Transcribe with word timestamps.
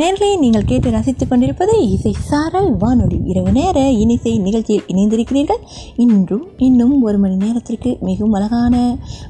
நேர்களை 0.00 0.38
நீங்கள் 0.38 0.66
கேட்டு 0.70 0.88
ரசித்துக் 0.90 1.28
கொண்டிருப்பது 1.28 1.74
இசை 1.90 2.10
சாரல் 2.30 2.76
வானொலி 2.76 3.18
இரவு 3.24 3.52
நேர 3.52 3.76
இனிசை 4.02 4.32
நிகழ்ச்சியில் 4.46 4.88
இணைந்திருக்கிறீர்கள். 4.88 5.62
இன்றும் 5.96 6.44
இன்னும் 6.58 7.02
ஒரு 7.02 7.18
மணி 7.18 7.36
நேரத்திற்கு 7.36 7.96
மிகவும் 8.00 8.32
அழகான 8.32 8.74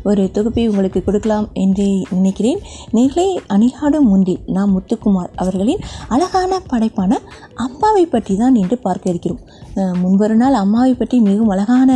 ஒரு 0.02 0.30
தொகுப்பை 0.30 0.64
உங்களுக்கு 0.68 1.02
கொடுக்கலாம் 1.04 1.46
என்று 1.64 1.86
நினைக்கிறேன். 2.10 2.60
நேர்களை 2.92 3.28
அணிகாடும் 3.56 4.10
முன்றில் 4.12 4.42
நாம் 4.46 4.74
முத்துக்குமார் 4.76 5.32
அவர்களின் 5.36 5.84
அழகான 6.08 6.60
படைப்பான 6.72 7.20
அப்பாவை 7.66 8.06
பற்றி 8.06 8.36
தான் 8.36 8.54
இன்று 8.54 8.78
பார்க்க 8.78 9.10
இருக்கிறோம். 9.10 9.42
முன்பொரு 9.76 10.34
நாள் 10.34 10.54
அம்மாவை 10.54 10.94
பற்றி 10.94 11.18
மிகவும் 11.20 11.48
அழகான 11.48 11.90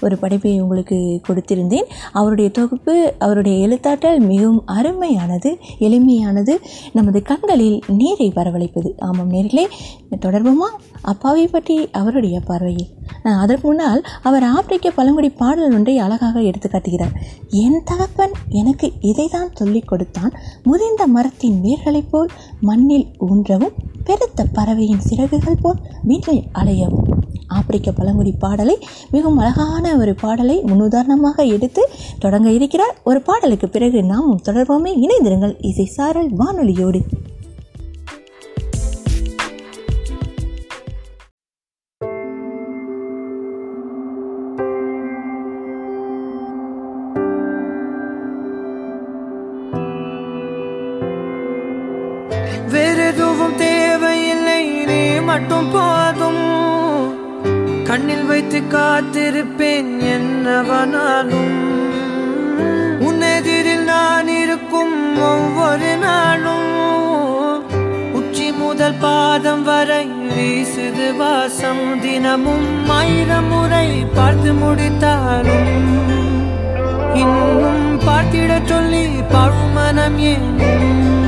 ஒரு 0.00 0.18
படைப்பை 0.18 0.60
உங்களுக்கு 0.60 1.20
கொடுத்திருந்தேன். 1.28 1.88
அவருடைய 2.12 2.50
தொகுப்பு 2.50 2.94
அவருடைய 3.18 3.56
எழுத்தாற்றல் 3.66 4.18
மிகவும் 4.18 4.62
அருமையானது 4.66 5.50
எளிமையானது. 5.78 6.54
நமது 6.92 7.22
கண்களில் 7.22 7.78
நீரை 7.86 8.32
வரவழைப்பது. 8.36 8.90
ஆமாம் 8.98 9.32
நேர்களே 9.32 9.66
தொடர்புமா? 10.26 10.68
அப்பாவை 11.02 11.46
பற்றி 11.46 11.76
அவருடைய 11.90 12.40
பார்வையில். 12.40 12.88
அதற்கு 13.22 13.66
முன்னால் 13.66 14.02
அவர் 14.22 14.42
ஆப்பிரிக்க 14.42 14.90
பழங்குடி 14.90 15.30
பாடல் 15.30 15.74
ஒன்றை 15.74 15.98
அழகாக 15.98 16.40
எடுத்து 16.40 16.70
காட்டுகிறார். 16.70 17.14
என் 17.48 17.80
தகப்பன் 17.84 18.34
எனக்கு 18.48 18.92
இதைதான் 19.02 19.54
சொல்லிக் 19.54 19.88
கொடுத்தான். 19.88 20.32
முதிர்ந்த 20.62 21.06
மரத்தின் 21.06 21.60
வேர்களைப் 21.62 22.10
போல் 22.10 22.30
மண்ணில் 22.60 23.08
ஊன்றவும் 23.28 23.76
பெருத்த 24.04 24.46
பறவையின் 24.52 25.00
சிறகுகள் 25.00 25.62
போல் 25.62 25.80
வீட்டில் 26.02 26.42
அலையவும் 26.54 27.01
ஆப்பிரிக்க 27.46 27.92
பழங்குடி 27.92 28.32
பாடலை 28.32 28.78
மிகவும் 29.10 29.38
அழகான 29.38 29.96
ஒரு 29.96 30.14
பாடலை 30.14 30.62
முன்னுதாரணமாக 30.62 31.46
எடுத்து 31.48 31.90
தொடங்க 32.18 32.50
இருக்கிறார். 32.50 32.96
ஒரு 33.04 33.20
பாடலுக்கு 33.20 33.68
பிறகு 33.68 34.02
நாமும் 34.02 34.40
தொடர்போமே 34.44 35.04
இணைந்திருங்கள் 35.04 35.56
இசை 35.60 35.84
சாரல் 35.84 36.30
வானொலியோடு. 36.30 37.02
வேறெதுவும் 52.68 53.56
தேவையில்லை 53.56 54.84
நீ 54.84 55.20
மட்டும் 55.20 55.70
போதும். 55.72 56.51
கண்ணில் 57.92 58.26
வைத்து 58.26 58.62
காத்திருப்பேன் 58.70 59.90
என்னவனாலும். 60.14 61.58
உன்னெதிரில் 63.00 63.84
நான் 63.84 64.28
இருக்கும் 64.28 65.20
ஒவ்வொரு 65.20 65.96
நாளும். 65.96 66.72
உச்சி 68.12 68.52
முதல் 68.52 68.94
பாதம் 69.00 69.62
வரை 69.62 70.06
வீசுது 70.06 71.16
வாசம் 71.16 72.00
தினமும். 72.00 72.88
ஆயிரம் 72.88 73.48
முறை 73.48 74.06
பார்த்து 74.14 74.52
முடித்தாலும். 74.52 76.00
இன்னும் 77.14 78.00
பார்த்திட 78.00 78.64
சொல்லி 78.64 79.06
பழுமனம் 79.06 80.18
ஏனும். 80.18 81.21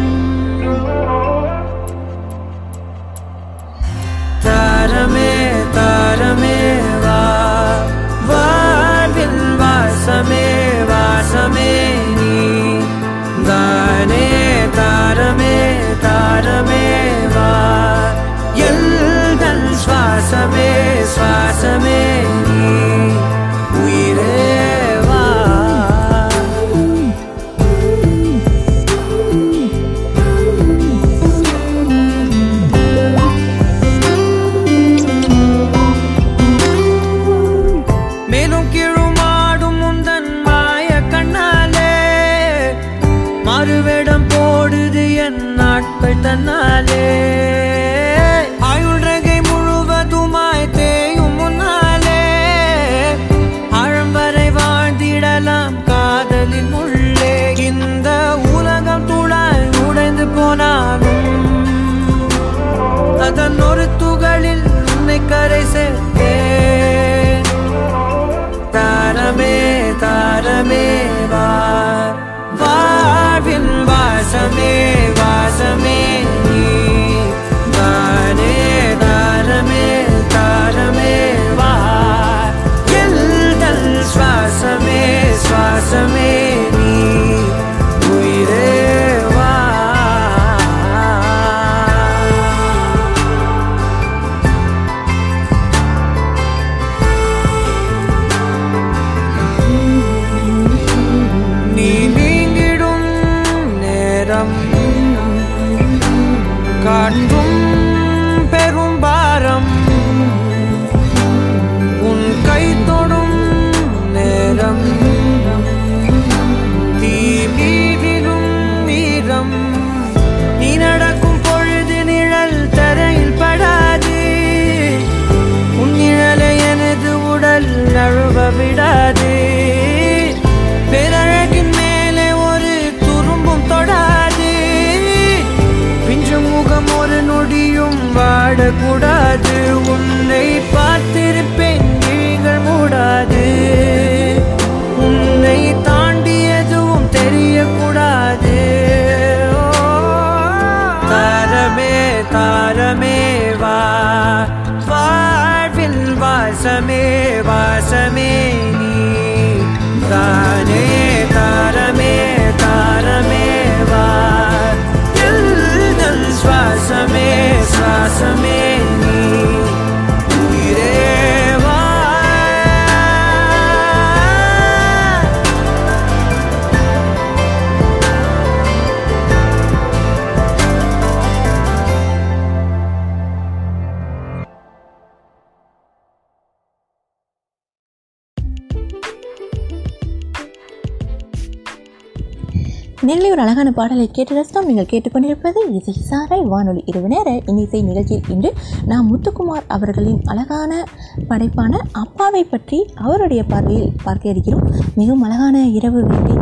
ஒரு 193.35 193.43
அழகான 193.43 193.71
பாடலை 193.71 194.09
கேட்டு 194.11 194.35
ரசித்தோம் 194.35 194.65
நீங்கள் 194.65 194.85
கேட்டுக்கொண்டிருப்பது 194.85 195.59
இசை 195.71 195.95
சாரை 196.11 196.47
வானொலி 196.49 196.83
இரவு 196.87 197.09
நேர 197.09 197.41
இன்னிசை 197.47 197.83
நிகழ்ச்சியில் 197.83 198.23
இன்று 198.29 198.53
நாம் 198.87 199.09
முத்துக்குமார் 199.11 199.65
அவர்களின் 199.69 200.21
அழகான 200.25 200.85
படைப்பான 201.29 201.81
அப்பாவை 201.93 202.45
பற்றி 202.45 202.87
அவருடைய 202.95 203.45
பார்வையில் 203.45 203.93
பார்க்க 204.05 204.29
இருக்கிறோம். 204.29 204.71
மிகவும் 204.95 205.23
அழகான 205.23 205.67
இரவு 205.69 206.03
வேலை 206.03 206.37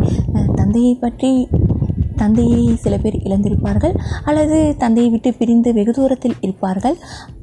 தந்தையை 0.55 0.95
பற்றி 0.95 1.47
தந்தையை 2.15 2.75
சில 2.75 2.97
பேர் 2.97 3.15
இழந்திருப்பார்கள் 3.15 3.95
அல்லது 4.23 4.75
தந்தையை 4.77 5.11
விட்டு 5.11 5.33
பிரிந்து 5.33 5.73
வெகு 5.73 5.91
தூரத்தில் 5.91 6.35
இருப்பார்கள் 6.41 6.97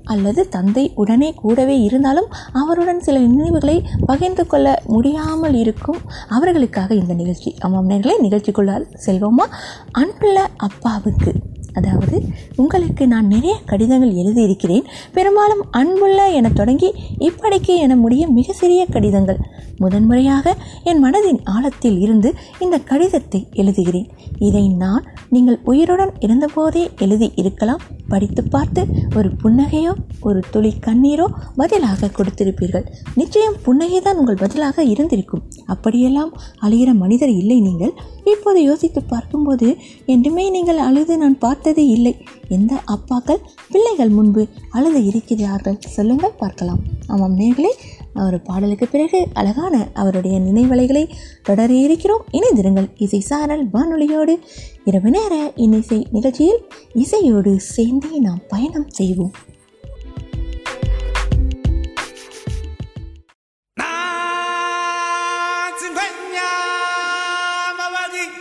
அல்லது 0.05 0.49
தந்தை 0.49 0.93
உடனே 0.94 1.34
கூடவே 1.34 1.81
இருந்தாலும் 1.81 2.28
அவருடன் 2.52 3.00
சில 3.00 3.19
நினைவுகளை 3.19 3.82
பகிர்ந்து 4.06 4.46
கொள்ள 4.46 4.82
முடியாமல் 4.87 5.55
இருக்கும் 5.55 6.00
அவர்களுக்காக 6.28 6.94
இந்த 6.94 7.14
நிகழ்ச்சி. 7.14 7.55
ஆமாம் 7.61 7.90
நேர்களை 7.90 8.17
நிகழ்ச்சிக்குள்ளால் 8.22 8.87
செல்வோமா 9.06 9.46
அன்புள்ள 9.93 10.49
அப்பாவுக்கு. 10.56 11.32
அதாவது 11.75 12.17
உங்களுக்கு 12.56 13.06
நான் 13.06 13.26
நிறைய 13.26 13.55
கடிதங்கள் 13.67 14.14
எழுதியிருக்கிறேன். 14.14 14.84
பெரும்பாலும் 15.12 15.62
அன்புள்ள 15.70 16.28
என 16.31 16.50
தொடங்கி 16.50 16.94
இப்படிக்கு 17.19 17.75
என 17.76 17.96
முடிய 17.96 18.28
மிக 18.28 18.52
சிறிய 18.52 18.87
கடிதங்கள். 18.87 19.40
முதன்முறையாக 19.78 20.55
என் 20.84 21.05
மனதின் 21.05 21.40
ஆழத்தில் 21.44 22.00
இருந்து 22.00 22.34
இந்த 22.58 22.78
கடிதத்தை 22.78 23.46
எழுதுகிறேன். 23.52 24.08
இதை 24.38 24.69
நான் 24.69 25.05
நீங்கள் 25.28 25.58
உயிருடன் 25.64 26.12
இருந்தபோதே 26.20 26.90
எழுதி 26.99 27.32
இருக்கலாம். 27.34 27.81
படித்து 28.08 28.43
பார்த்து 28.44 28.87
ஒரு 29.17 29.28
புன்னகையோ 29.43 29.93
ஒரு 30.20 30.40
துளி 30.50 30.72
கண்ணீரோ 30.87 31.26
பதிலாக 31.56 32.11
கொடுத்திருப்பீர்கள். 32.17 32.87
நிச்சயம் 33.14 33.56
புன்னகை 33.62 34.00
தான் 34.00 34.17
உங்கள் 34.17 34.40
பதிலாக 34.40 34.84
இருந்திருக்கும். 34.84 35.43
அப்படியெல்லாம் 35.67 36.32
அழுகிற 36.61 36.93
மனிதர் 36.94 37.28
இல்லை 37.28 37.61
நீங்கள். 37.61 37.94
இப்போது 38.25 38.62
யோசித்து 38.62 39.02
பார்க்கும்போது 39.02 39.76
என்றுமே 40.06 40.50
நீங்கள் 40.50 40.76
அழுது 40.76 41.19
நான் 41.19 41.38
பார்த்ததே 41.38 41.87
இல்லை. 41.87 42.17
எந்த 42.49 42.75
அப்பாக்கள் 42.87 43.43
பிள்ளைகள் 43.70 44.08
முன்பு 44.08 44.46
அழுது 44.70 45.05
இருக்கிறார்கள்? 45.05 45.78
சொல்லுங்கள் 45.81 46.38
பார்க்கலாம். 46.38 46.78
ஆமாம் 47.06 47.38
நேர்களே 47.38 47.72
ஒரு 48.14 48.40
பாடலுக்கு 48.40 48.88
பிறகு 48.88 49.26
அழகான 49.32 49.88
அவருடைய 49.94 50.40
நினைவலைகளை 50.40 51.08
தொடர 51.43 51.75
இருக்கிறோம். 51.75 52.25
இணைந்திருங்கள் 52.32 52.88
இசை 52.96 53.20
சாரல் 53.20 53.69
வானொலியோடு. 53.72 54.38
இரவு 54.84 55.11
நேர 55.11 55.52
இன்னிசை 55.55 56.06
நிகழ்ச்சியில் 56.12 56.61
இசையோடு 56.94 57.56
சேர்ந்தே 57.56 58.19
நாம் 58.19 58.43
பயணம் 58.49 58.88
செய்வோம். 58.88 59.32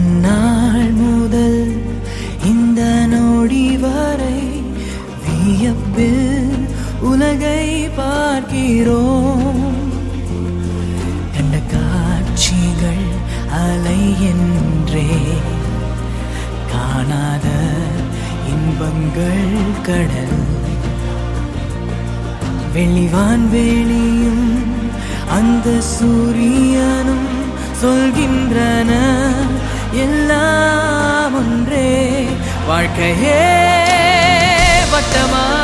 அந்நாள் 0.00 0.92
முதல் 0.92 1.82
இந்த 2.44 3.06
நொடி 3.06 3.76
வரை 3.76 4.38
வியப்பில் 5.24 6.68
உலகை 7.00 7.88
பார்க்கிறோம். 7.96 9.64
கண்ட 11.34 11.60
காட்சிகள் 11.74 13.04
அலை 13.60 14.02
என்றே 14.30 15.12
காணாத 16.72 17.46
இன்பங்கள் 18.54 19.54
கடல். 19.82 20.40
வெளிவான் 22.74 23.48
வெளியும் 23.50 24.46
அந்த 25.30 25.80
சூரியனும் 25.80 27.28
சொல்கின்றன. 27.82 28.92
எல்லாம் 29.92 31.34
ஒன்றே. 31.34 32.26
வாழ்க்கையே 32.66 33.40
வட்டமா 34.92 35.59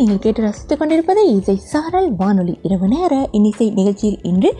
நீங்கள் 0.00 0.20
கேட்டு 0.24 0.42
ரசித்துக் 0.42 0.78
கொண்டிருப்பது 0.78 1.22
இசை 1.30 1.54
சாரல் 1.70 2.08
வானொலி 2.16 2.54
இரவு 2.62 2.86
நேர 2.88 3.14
இன்னிசை 3.30 3.66
நிகழ்ச்சியில் 3.70 4.22
இன்று 4.22 4.50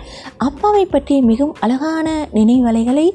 அப்பாவை 0.46 0.82
பற்றிய 0.86 1.18
மிகவும் 1.22 1.56
அழகான 1.60 2.06
நினைவலைகளை 2.32 3.06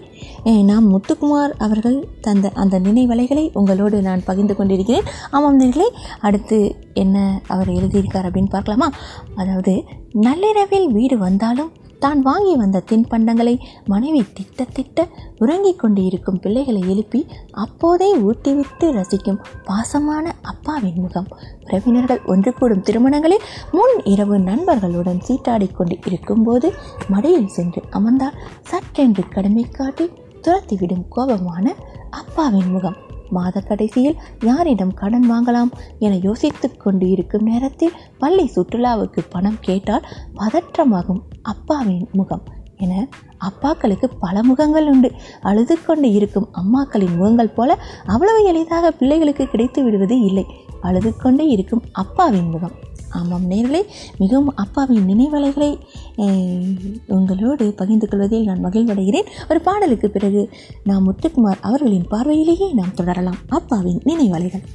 நாம் 0.69 0.87
முத்துக்குமார் 0.93 1.53
அவர்கள் 1.57 1.97
தந்த 2.21 2.51
அந்த 2.63 2.79
நினைவலைகளை 2.79 3.45
உங்களோடு 3.53 3.99
நான் 4.01 4.25
பகிர்ந்து 4.25 4.55
கொண்டிருக்கிறேன். 4.55 5.07
ஆமாம் 5.31 5.59
நேர்களே 5.59 5.87
அடுத்து 6.19 6.59
என்ன 6.93 7.15
அவர் 7.47 7.71
எழுதியிருக்கார் 7.77 8.27
அப்படின்னு 8.29 8.53
பார்க்கலாமா? 8.57 8.89
அதாவது 9.35 9.75
நள்ளிரவில் 10.27 10.87
வீடு 10.91 11.17
வந்தாலும் 11.17 11.71
தான் 12.05 12.21
வாங்கி 12.27 12.53
வந்த 12.61 12.83
தின்பண்டங்களை 12.89 13.53
மனைவி 13.85 14.21
திட்ட 14.33 14.67
திட்ட 14.77 15.07
உறங்கிக் 15.39 15.79
கொண்டு 15.79 16.01
இருக்கும் 16.09 16.39
பிள்ளைகளை 16.39 16.81
எழுப்பி 16.93 17.21
அப்போதே 17.63 18.09
ஊட்டிவிட்டு 18.27 18.87
ரசிக்கும் 18.97 19.39
பாசமான 19.69 20.25
அப்பாவின் 20.51 20.99
முகம். 21.05 21.29
உறவினர்கள் 21.65 22.21
ஒன்று 22.25 22.51
கூடும் 22.53 22.85
திருமணங்களில் 22.87 23.45
முன் 23.71 23.95
இரவு 24.13 24.37
நண்பர்களுடன் 24.49 25.23
சீட்டாடி 25.27 25.69
கொண்டு 25.71 25.97
இருக்கும்போது 26.05 26.69
மடியில் 27.07 27.53
சென்று 27.57 27.83
அமர்ந்தால் 27.91 28.39
சட்டென்று 28.63 29.25
கடமை 29.29 29.65
காட்டி 29.71 30.07
துரத்திவிடும் 30.45 31.05
கோபமான 31.15 31.65
அப்பாவின் 32.19 32.71
முகம். 32.71 32.97
மாத 33.29 33.59
கடைசியில் 33.59 34.15
யாரிடம் 34.39 34.93
கடன் 34.93 35.31
வாங்கலாம் 35.31 35.71
என 35.99 36.15
யோசித்து 36.15 36.77
கொண்டு 36.77 37.09
இருக்கும் 37.09 37.43
நேரத்தில் 37.43 37.91
பள்ளி 38.17 38.51
சுற்றுலாவுக்கு 38.55 39.19
பணம் 39.29 39.57
கேட்டால் 39.61 40.07
பதற்றமாகும் 40.35 41.21
அப்பாவின் 41.41 42.07
முகம் 42.11 42.43
என 42.77 43.07
அப்பாக்களுக்கு 43.39 44.09
பல 44.19 44.43
முகங்கள் 44.43 44.87
உண்டு. 44.87 45.11
அழுது 45.41 45.83
கொண்டு 45.83 46.11
இருக்கும் 46.11 46.47
அம்மாக்களின் 46.53 47.15
முகங்கள் 47.15 47.49
போல 47.49 47.77
அவ்வளவு 48.05 48.43
எளிதாக 48.43 48.91
பிள்ளைகளுக்கு 48.91 49.47
கிடைத்து 49.47 49.83
விடுவது 49.83 50.19
இல்லை. 50.19 50.45
அழுது 50.81 51.15
கொண்டே 51.15 51.45
இருக்கும் 51.47 51.81
அப்பாவின் 51.91 52.49
முகம். 52.49 52.84
ஆமாம். 53.19 53.49
நேர்களே 53.51 53.81
மிகவும் 54.17 54.55
அப்பாவின் 54.55 55.05
நினைவலைகளை 55.05 55.71
உங்களோடு 57.07 57.73
பகிர்ந்து 57.73 58.07
கொள்வதில் 58.07 58.43
நான் 58.43 58.65
மகிழ்வடைகிறேன். 58.65 59.27
ஒரு 59.49 59.61
பாடலுக்கு 59.61 60.09
பிறகு 60.09 60.41
நாம் 60.83 61.05
முத்துக்குமார் 61.05 61.61
அவர்களின் 61.61 62.09
பார்வையிலேயே 62.09 62.73
நாம் 62.73 62.95
தொடரலாம். 62.95 63.41
அப்பாவின் 63.49 64.01
நினைவலைகள். 64.05 64.65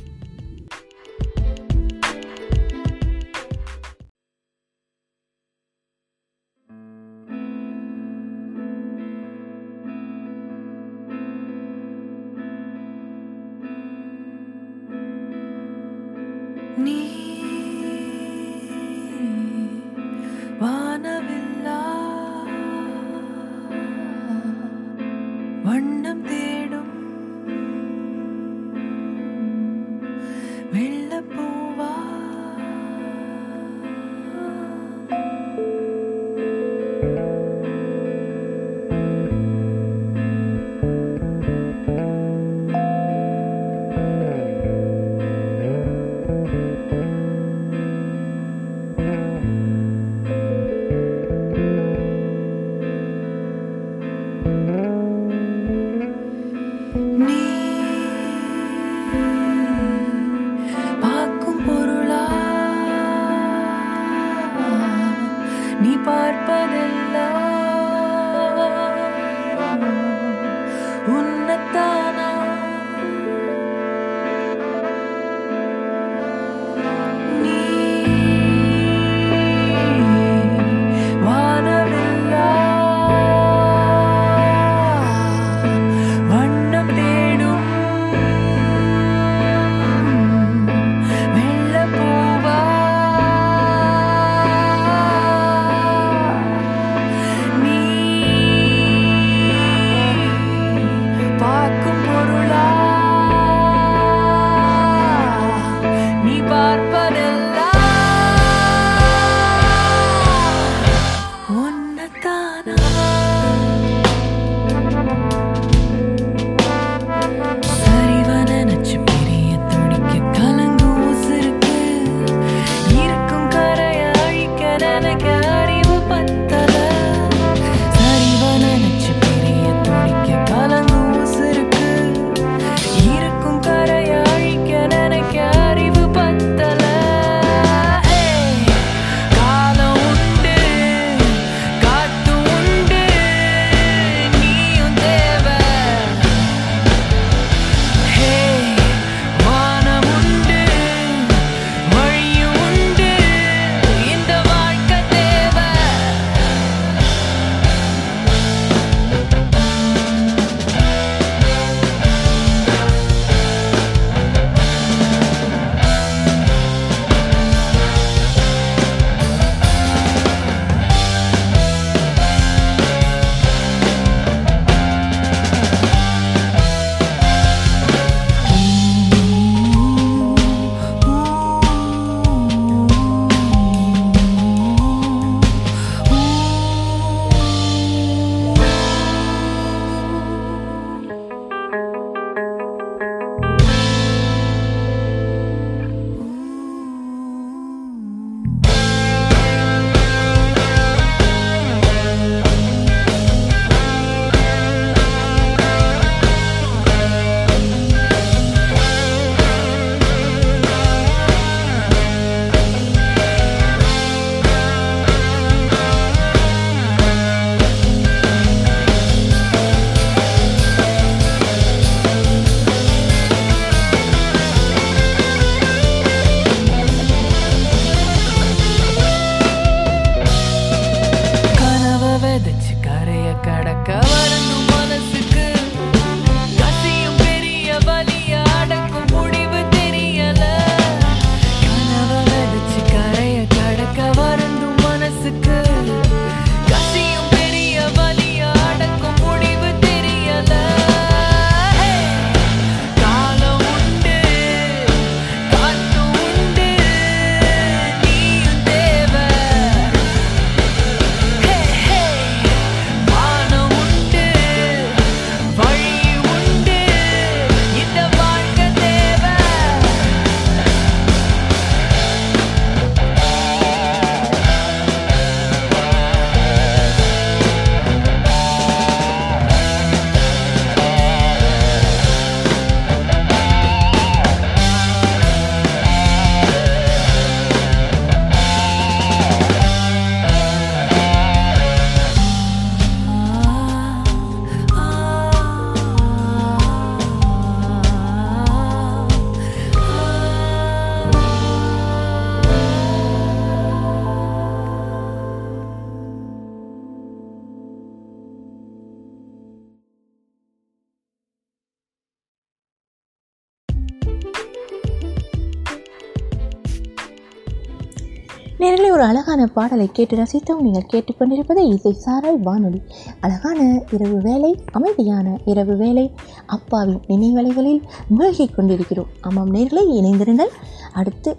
நேரிலே 318.60 318.90
ஒரு 318.90 319.02
அழகான 319.02 319.46
பாடலை 319.46 319.88
கேட்டு 319.92 320.16
ரசித்தோம் 320.16 320.60
நீங்கள் 320.60 320.86
கேட்டுக்கொண்டிருப்பது 320.92 321.58
இசை 321.72 321.92
சாரல் 321.92 322.40
வானொலி. 322.40 322.80
அழகான 323.20 323.82
இரவு 323.90 324.18
வேலை 324.20 324.50
அமைதியான 324.72 325.38
இரவு 325.44 325.76
வேலை 325.76 326.10
அப்பாவின் 326.46 327.00
நினைவலைகளில் 327.08 327.82
மூழ்கிக் 328.08 328.54
கொண்டிருக்கிறோம். 328.56 329.06
ஆமாம் 329.20 329.54
நேர்களை 329.54 329.84
இணைந்திருங்கள். 330.00 330.52
அடுத்து 330.92 331.36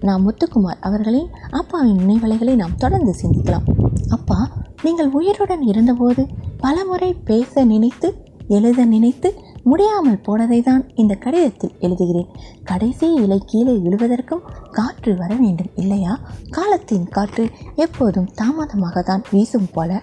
நாம் 0.00 0.24
முத்துக்குமார் 0.28 0.80
அவர்களின் 0.80 1.28
அப்பாவின் 1.50 1.98
நினைவலைகளை 1.98 2.54
நாம் 2.54 2.76
தொடர்ந்து 2.76 3.14
சிந்திக்கலாம். 3.22 3.66
அப்பா 4.08 4.50
நீங்கள் 4.82 5.10
உயிருடன் 5.10 5.62
இருந்தபோது 5.62 6.26
பலமுறை 6.58 7.16
பேச 7.24 7.64
நினைத்து 7.64 8.14
எழுத 8.48 8.84
நினைத்து 8.84 9.34
முடியாமல் 9.68 10.22
போனதை 10.26 10.58
தான் 10.62 10.82
இந்த 10.94 11.14
கடிதத்தில் 11.14 11.74
எழுதுகிறேன். 11.80 12.28
கடைசி 12.64 13.06
இலை 13.14 13.38
கீழே 13.46 13.74
விழுவதற்கும் 13.84 14.46
காற்று 14.70 15.12
வர 15.16 15.30
வேண்டும் 15.34 15.70
இல்லையா? 15.74 16.12
காலத்தின் 16.50 17.06
காற்று 17.08 17.44
எப்போதும் 17.76 18.28
தாமதமாக 18.34 19.02
தான் 19.02 19.22
வீசும் 19.30 19.70
போல. 19.72 20.00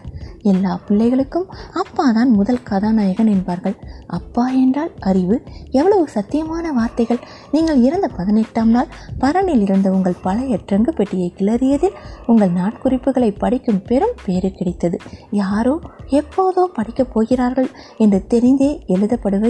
எல்லா 0.52 0.72
பிள்ளைகளுக்கும் 0.88 1.48
அப்பா 1.74 2.06
தான் 2.12 2.32
முதல் 2.32 2.62
கதாநாயகன் 2.64 3.32
என்பார்கள். 3.36 3.76
அப்பா 4.18 4.46
என்றால் 4.64 4.92
அறிவு. 5.00 5.36
எவ்வளவு 5.72 6.04
சத்தியமான 6.14 6.74
வார்த்தைகள். 6.74 7.22
நீங்கள் 7.52 7.82
இறந்த 7.82 8.08
பதினெட்டாம் 8.18 8.70
நாள் 8.70 8.92
பரனில் 9.20 9.64
இருந்த 9.68 9.88
உங்கள் 9.92 10.22
பழைய 10.22 10.60
ட்ரங்கு 10.68 10.94
பெட்டியை 10.94 11.30
கிளறியதில் 11.40 11.98
உங்கள் 12.28 12.54
நாட்குறிப்புகளை 12.60 13.32
படிக்கும் 13.38 13.82
பெரும் 13.82 14.16
பேறு 14.26 14.52
கிடைத்தது. 14.52 15.00
யாரோ 15.42 15.76
எப்போதோ 16.20 16.66
படிக்கப் 16.78 17.14
போகிறார்கள் 17.14 17.72
என்று 17.98 18.22
தெரிந்தே 18.28 18.72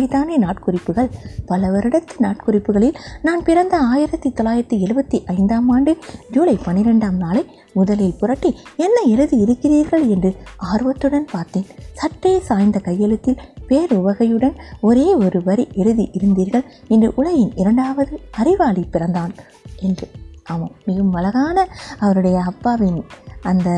எழுதப்படுவைதானே 0.06 0.38
நாட்குறிப்புகள்? 0.38 1.10
பல 1.46 1.68
வருடத்து 1.68 2.16
நாட்குறிப்புகளில் 2.20 2.94
நான் 3.22 3.44
பிறந்த 3.44 3.78
ஆயிரத்தி 3.78 4.30
தொள்ளாயிரத்தி 4.30 4.86
எழுபத்தி 4.86 5.26
ஐந்தாம் 5.26 5.70
ஆண்டு 5.70 5.98
ஜூலை 6.32 6.60
பனிரெண்டாம் 6.66 7.18
நாளை 7.18 7.46
முதலில் 7.74 8.16
புரட்டி 8.20 8.58
என்ன 8.76 9.02
எழுதி 9.02 9.38
இருக்கிறீர்கள் 9.38 10.08
என்று 10.08 10.36
ஆர்வத்துடன் 10.58 11.26
பார்த்தேன். 11.32 11.66
சற்றே 11.94 12.40
சாய்ந்த 12.40 12.80
கையெழுத்தில் 12.80 13.38
பேருவகையுடன் 13.68 14.56
ஒரே 14.82 15.16
ஒரு 15.16 15.42
வரி 15.44 15.68
எழுதி 15.74 16.10
இருந்தீர்கள் 16.14 16.66
என்று 16.88 17.12
உலகின் 17.16 17.52
இரண்டாவது 17.56 18.20
அறிவாளி 18.32 18.84
பிறந்தான் 18.92 19.34
என்று. 19.82 20.08
ஆமாம் 20.44 20.72
மிகவும் 20.86 21.14
அழகான 21.14 21.68
அவருடைய 22.00 22.42
அப்பாவின் 22.42 23.04
அந்த 23.42 23.70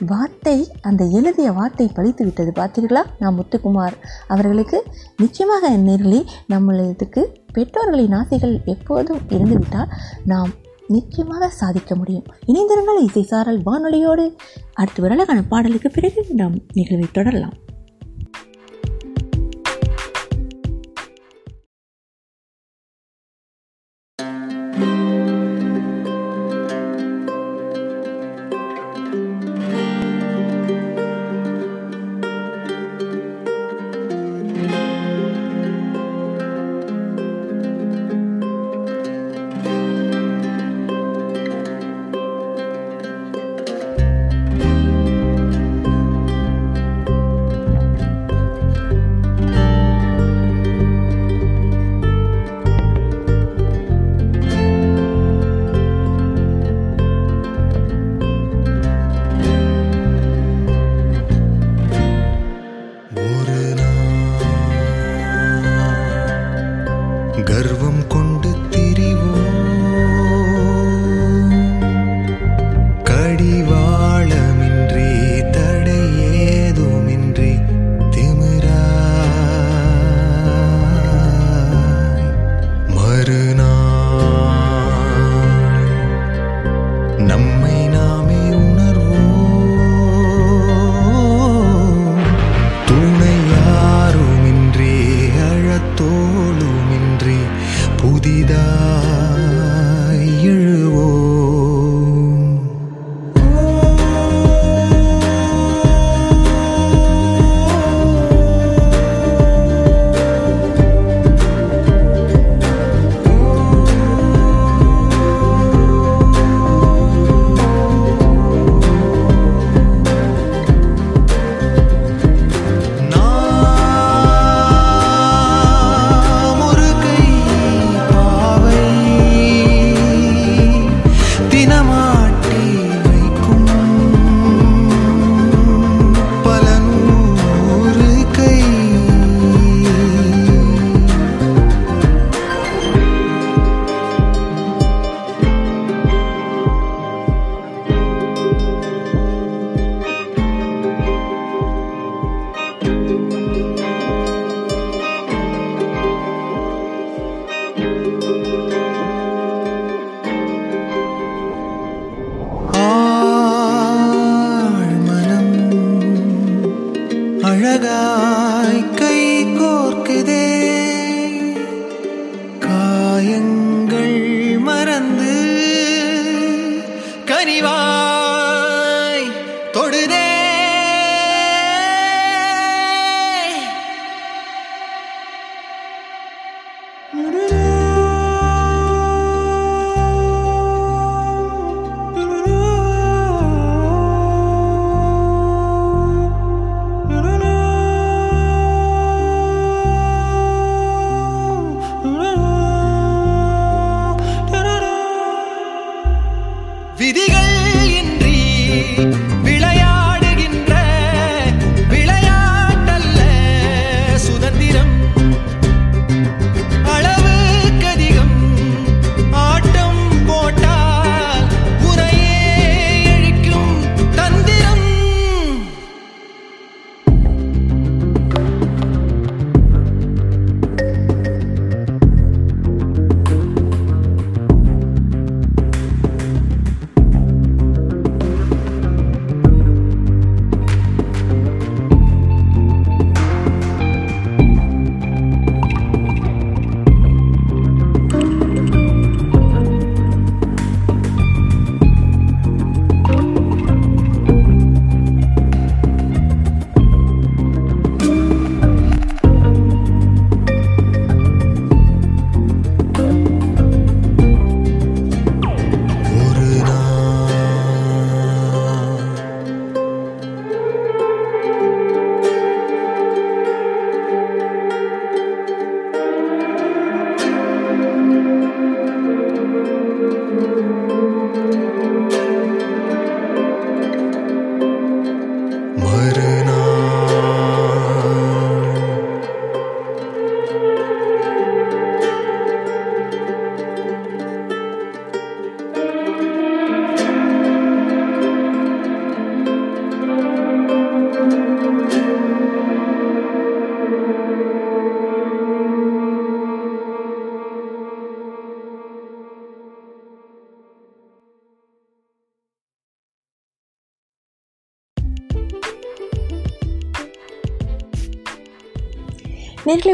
வார்த்தை 0.00 0.72
அந்த 0.80 1.04
எழுதிய 1.04 1.52
வார்த்தை 1.52 1.90
பழித்து 1.94 2.24
விட்டது. 2.24 2.52
பார்த்தீர்களா? 2.52 3.02
நான் 3.18 3.38
முத்துக்குமார் 3.38 3.92
அவர்களுக்கு 4.28 4.84
நிச்சயமாக 5.16 5.70
நேர்களே 5.70 6.26
நம்மளதுக்கு 6.48 7.24
பெற்றோர்களின் 7.52 8.12
ஆசைகள் 8.12 8.60
எப்போதும் 8.64 9.20
இருந்துவிட்டால் 9.28 9.88
நாம் 10.24 10.50
நிச்சயமாக 10.88 11.48
சாதிக்க 11.48 11.94
முடியும். 11.94 12.24
இணைந்திருங்கள் 12.46 13.00
இசை 13.00 13.22
சாரல் 13.22 13.62
வானொலியோடு. 13.62 14.36
அடுத்து 14.72 15.02
ஒரு 15.02 15.44
பாடலுக்கு 15.48 15.90
பிறகு 15.90 16.26
நாம் 16.28 16.54
நிகழ்வை 16.72 17.08
தொடரலாம். 17.12 17.52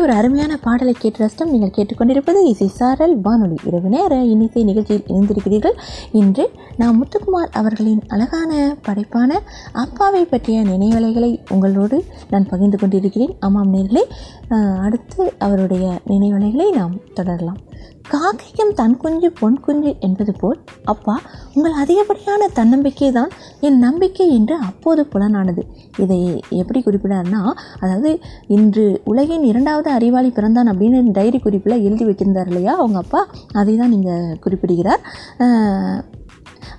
ஒரு 0.02 0.12
அருமையான 0.12 0.52
பாடலை 0.64 0.92
கேட்டு 0.98 1.18
ரசித்தோம் 1.24 1.52
நீங்கள் 1.52 1.74
கேட்டுக்கொண்டிருப்பது 1.76 2.38
இசை 2.44 2.66
சாரல் 2.78 3.14
வானொலி. 3.26 3.56
இரவு 3.68 3.88
நேர 3.94 4.12
இன்னிசை 4.32 4.62
நிகழ்ச்சியில் 4.68 5.08
இணைந்திருக்கிறீர்கள். 5.08 5.76
இன்று 6.20 6.44
நாம் 6.80 6.98
முத்துக்குமார் 7.00 7.50
அவர்களின் 7.60 8.02
அழகான 8.14 8.52
படைப்பான 8.86 9.30
அப்பாவை 9.84 10.22
பற்றிய 10.24 10.62
நினைவலைகளை 10.62 11.30
உங்களோடு 11.48 11.98
நான் 12.30 12.48
பகிர்ந்து 12.52 12.78
கொண்டிருக்கிறேன். 12.78 13.36
ஆமாம் 13.40 13.74
நேர்களே 13.74 14.04
அடுத்து 14.86 15.32
அவருடைய 15.38 15.86
நினைவலைகளை 16.08 16.68
நாம் 16.80 16.96
தொடரலாம். 17.14 17.60
காக்கையும் 18.12 18.72
தன் 18.78 18.96
குஞ்சு 19.02 19.28
பொன் 19.40 19.58
குஞ்சு 19.64 19.90
என்பது 20.06 20.32
போல் 20.40 20.58
அப்பா 20.92 21.14
உங்கள் 21.54 21.76
அதிகப்படியான 21.82 22.48
தன்னம்பிக்கை 22.58 23.10
தான் 23.18 23.30
என் 23.66 23.78
நம்பிக்கை 23.78 24.26
என்று 24.38 24.54
அப்போது 24.68 25.02
புலனானது. 25.12 25.62
இதை 26.02 26.18
எப்படி 26.60 26.80
குறிப்பிடார்னா 26.86 27.40
அதாவது 27.82 28.10
இன்று 28.56 28.86
உலகின் 29.12 29.44
இரண்டாவது 29.50 29.90
அறிவாளி 29.90 30.30
பிறந்தான் 30.38 30.70
அப்படின்னு 30.72 31.16
டைரி 31.18 31.38
குறிப்பில் 31.38 31.84
எழுதி 31.86 32.06
வச்சிருந்தார் 32.08 32.50
இல்லையா? 32.52 32.74
அவங்க 32.80 32.98
அப்பா 33.04 33.22
அதை 33.60 33.74
தான் 33.76 33.94
நீங்கள் 33.94 34.38
குறிப்பிடுகிறார் 34.46 35.04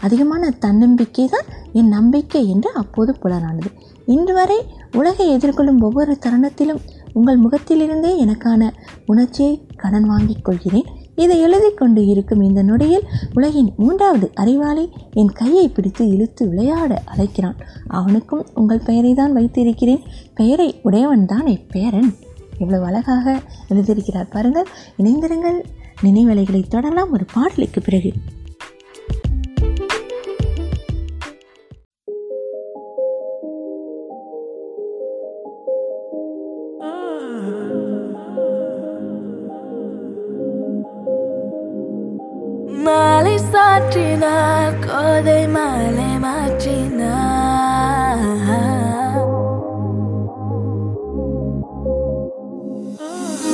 அதிகமான 0.07 0.43
தன்னம்பிக்கை 0.65 1.25
தான் 1.33 1.47
என் 1.79 1.93
நம்பிக்கை 1.97 2.41
என்று 2.53 2.69
அப்போது 2.81 3.11
புலனானது. 3.23 3.69
இன்று 4.15 4.33
வரை 4.37 4.57
உலகை 4.99 5.25
எதிர்கொள்ளும் 5.35 5.83
ஒவ்வொரு 5.87 6.13
தருணத்திலும் 6.25 6.81
உங்கள் 7.13 7.43
முகத்திலிருந்தே 7.43 8.11
எனக்கான 8.23 8.61
உணர்ச்சியை 9.11 9.53
கடன் 9.83 10.05
வாங்கிக் 10.05 10.45
கொள்கிறேன். 10.45 10.85
இதை 11.15 11.39
எழுதி 11.39 11.71
கொண்டு 11.71 12.05
இருக்கும் 12.05 12.41
இந்த 12.41 12.61
நொடியில் 12.63 13.03
உலகின் 13.33 13.73
மூன்றாவது 13.77 14.31
அறிவாளி 14.33 14.89
என் 15.11 15.31
கையை 15.31 15.69
பிடித்து 15.69 16.07
இழுத்து 16.07 16.49
விளையாட 16.49 17.01
அழைக்கிறான். 17.05 17.55
அவனுக்கும் 17.87 18.45
உங்கள் 18.55 18.81
பெயரை 18.85 19.13
தான் 19.13 19.33
வைத்திருக்கிறேன். 19.33 20.01
பெயரை 20.35 20.79
உடையவன் 20.83 21.25
தான் 21.25 21.47
பேரன். 21.71 22.13
இவ்வளவு 22.59 22.85
அழகாக 22.85 23.41
எழுதியிருக்கிறார் 23.69 24.31
பாருங்கள். 24.31 24.67
இணைந்திருங்கள். 24.97 25.59
நினைவலைகளை 26.03 26.67
தொடரலாம். 26.67 27.11
ஒரு 27.11 27.25
பாடலுக்கு 27.33 27.81
பிறகு. 27.81 28.11
மாற்றினார் 46.65 48.19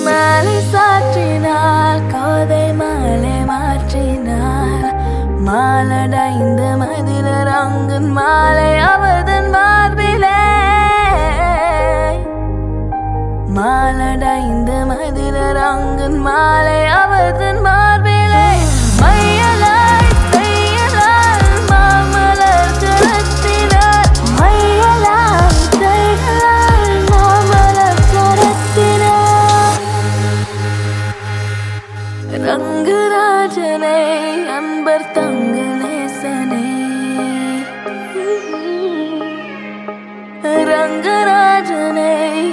மாலை 0.05 0.57
சாற்றினார் 0.67 2.03
கோதை 2.11 2.65
மாலை 2.73 3.33
மாற்றினார் 3.49 4.93
மாலடைந்த 5.47 6.61
மதிலர் 6.81 7.51
அங்கன் 7.55 8.09
மாலை 8.17 8.69
அவதன் 8.85 9.49
மார்பிலே 9.55 10.37
மாலடைந்த 13.57 14.71
மதிலர் 14.91 15.61
அங்கன் 15.67 16.19
மாலை 16.27 16.79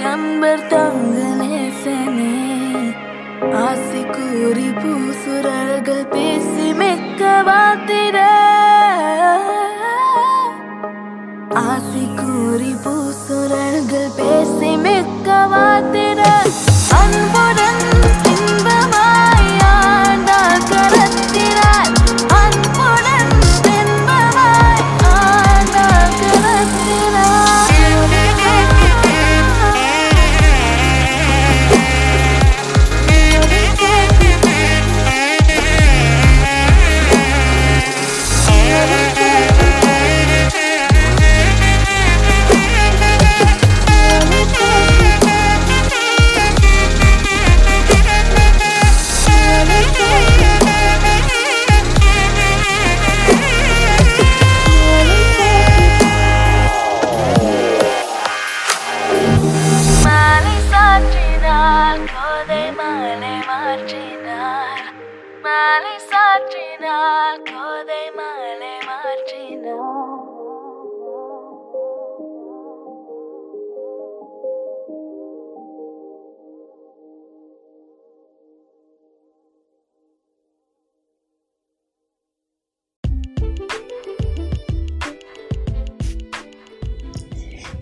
நண்பர் 0.06 0.66
அன்பர் 0.68 1.36
நேசனே. 1.40 2.34
ஆசை 3.54 4.02
கூறி 4.06 4.68
பூசுரர்கள் 4.80 6.06
பேசி 6.10 6.66
மெக்க 6.72 7.22
வாத்திட. 7.48 8.18
ஆசை 11.54 12.04
கூறி 12.20 12.72
பூசுரர்கள் 12.84 14.10
பேசி 14.16 14.76
மெக்க 14.76 15.28
வாத்திட. 15.52 16.22
அன்பு 17.00 17.45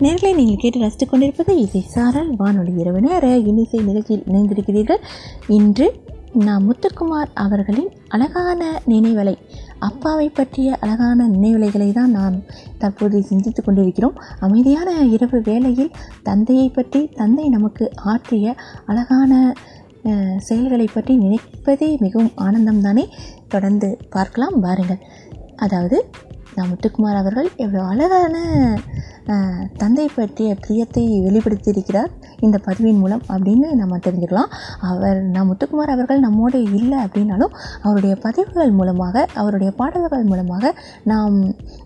நேர்களை 0.05 0.31
நீங்கள் 0.37 0.59
கேட்டு 0.61 0.79
ரசித்துக் 0.81 1.11
கொண்டிருப்பது 1.11 1.51
இசை 1.61 1.79
சாரல். 1.93 2.31
வானொலி 2.39 2.73
இரவு 2.81 2.99
நேர 3.05 3.25
இன்னிசை 3.49 3.79
நிகழ்ச்சியில் 3.87 4.25
இணைந்திருக்கிறீர்கள். 4.29 4.99
இன்று 5.57 5.87
நாம் 6.47 6.65
முத்துக்குமார் 6.67 7.31
அவர்களின் 7.43 7.89
அழகான 8.15 8.61
நினைவலை 8.91 9.33
அப்பாவை 9.87 10.27
பற்றிய 10.39 10.69
அழகான 10.83 11.27
நினைவலைகளை 11.33 11.89
தான் 11.97 12.11
நாம் 12.17 12.35
தற்போது 12.81 13.19
சிந்தித்து 13.29 13.61
கொண்டிருக்கிறோம். 13.63 14.19
அமைதியான 14.47 14.89
இரவு 15.15 15.39
வேளையில் 15.49 15.95
தந்தையை 16.29 16.67
பற்றி 16.77 17.01
தந்தை 17.21 17.47
நமக்கு 17.55 17.87
ஆற்றிய 18.13 18.55
அழகான 18.91 19.33
செயல்களை 20.47 20.87
பற்றி 20.95 21.15
நினைப்பதே 21.23 21.89
மிகவும் 22.05 22.35
ஆனந்தம் 22.47 22.83
தானே 22.87 23.05
தொடர்ந்து 23.55 23.89
பார்க்கலாம் 24.15 24.57
வாருங்கள். 24.65 25.01
அதாவது 25.65 25.97
நான் 26.55 26.69
முத்துக்குமார் 26.71 27.19
அவர்கள் 27.21 27.47
எவ்வளோ 27.63 27.83
அழகான 27.91 28.35
தந்தை 29.81 30.05
பற்றிய 30.15 30.49
பிரியத்தை 30.63 31.03
வெளிப்படுத்தியிருக்கிறார். 31.25 32.11
இந்த 32.45 32.57
பதிவின் 32.65 32.99
மூலம் 33.03 33.23
அப்படின்னு 33.33 33.67
நம்ம 33.81 33.99
தெரிஞ்சுக்கலாம். 34.07 34.51
அவர் 34.89 35.19
நாம் 35.35 35.49
முத்துக்குமார் 35.51 35.93
அவர்கள் 35.95 36.23
நம்மோடு 36.25 36.59
இல்லை 36.79 36.97
அப்படின்னாலும் 37.05 37.55
அவருடைய 37.85 38.15
பதிவுகள் 38.25 38.73
மூலமாக 38.79 39.25
அவருடைய 39.41 39.71
பாடல்கள் 39.79 40.29
மூலமாக 40.31 40.73
நாம் 41.11 41.37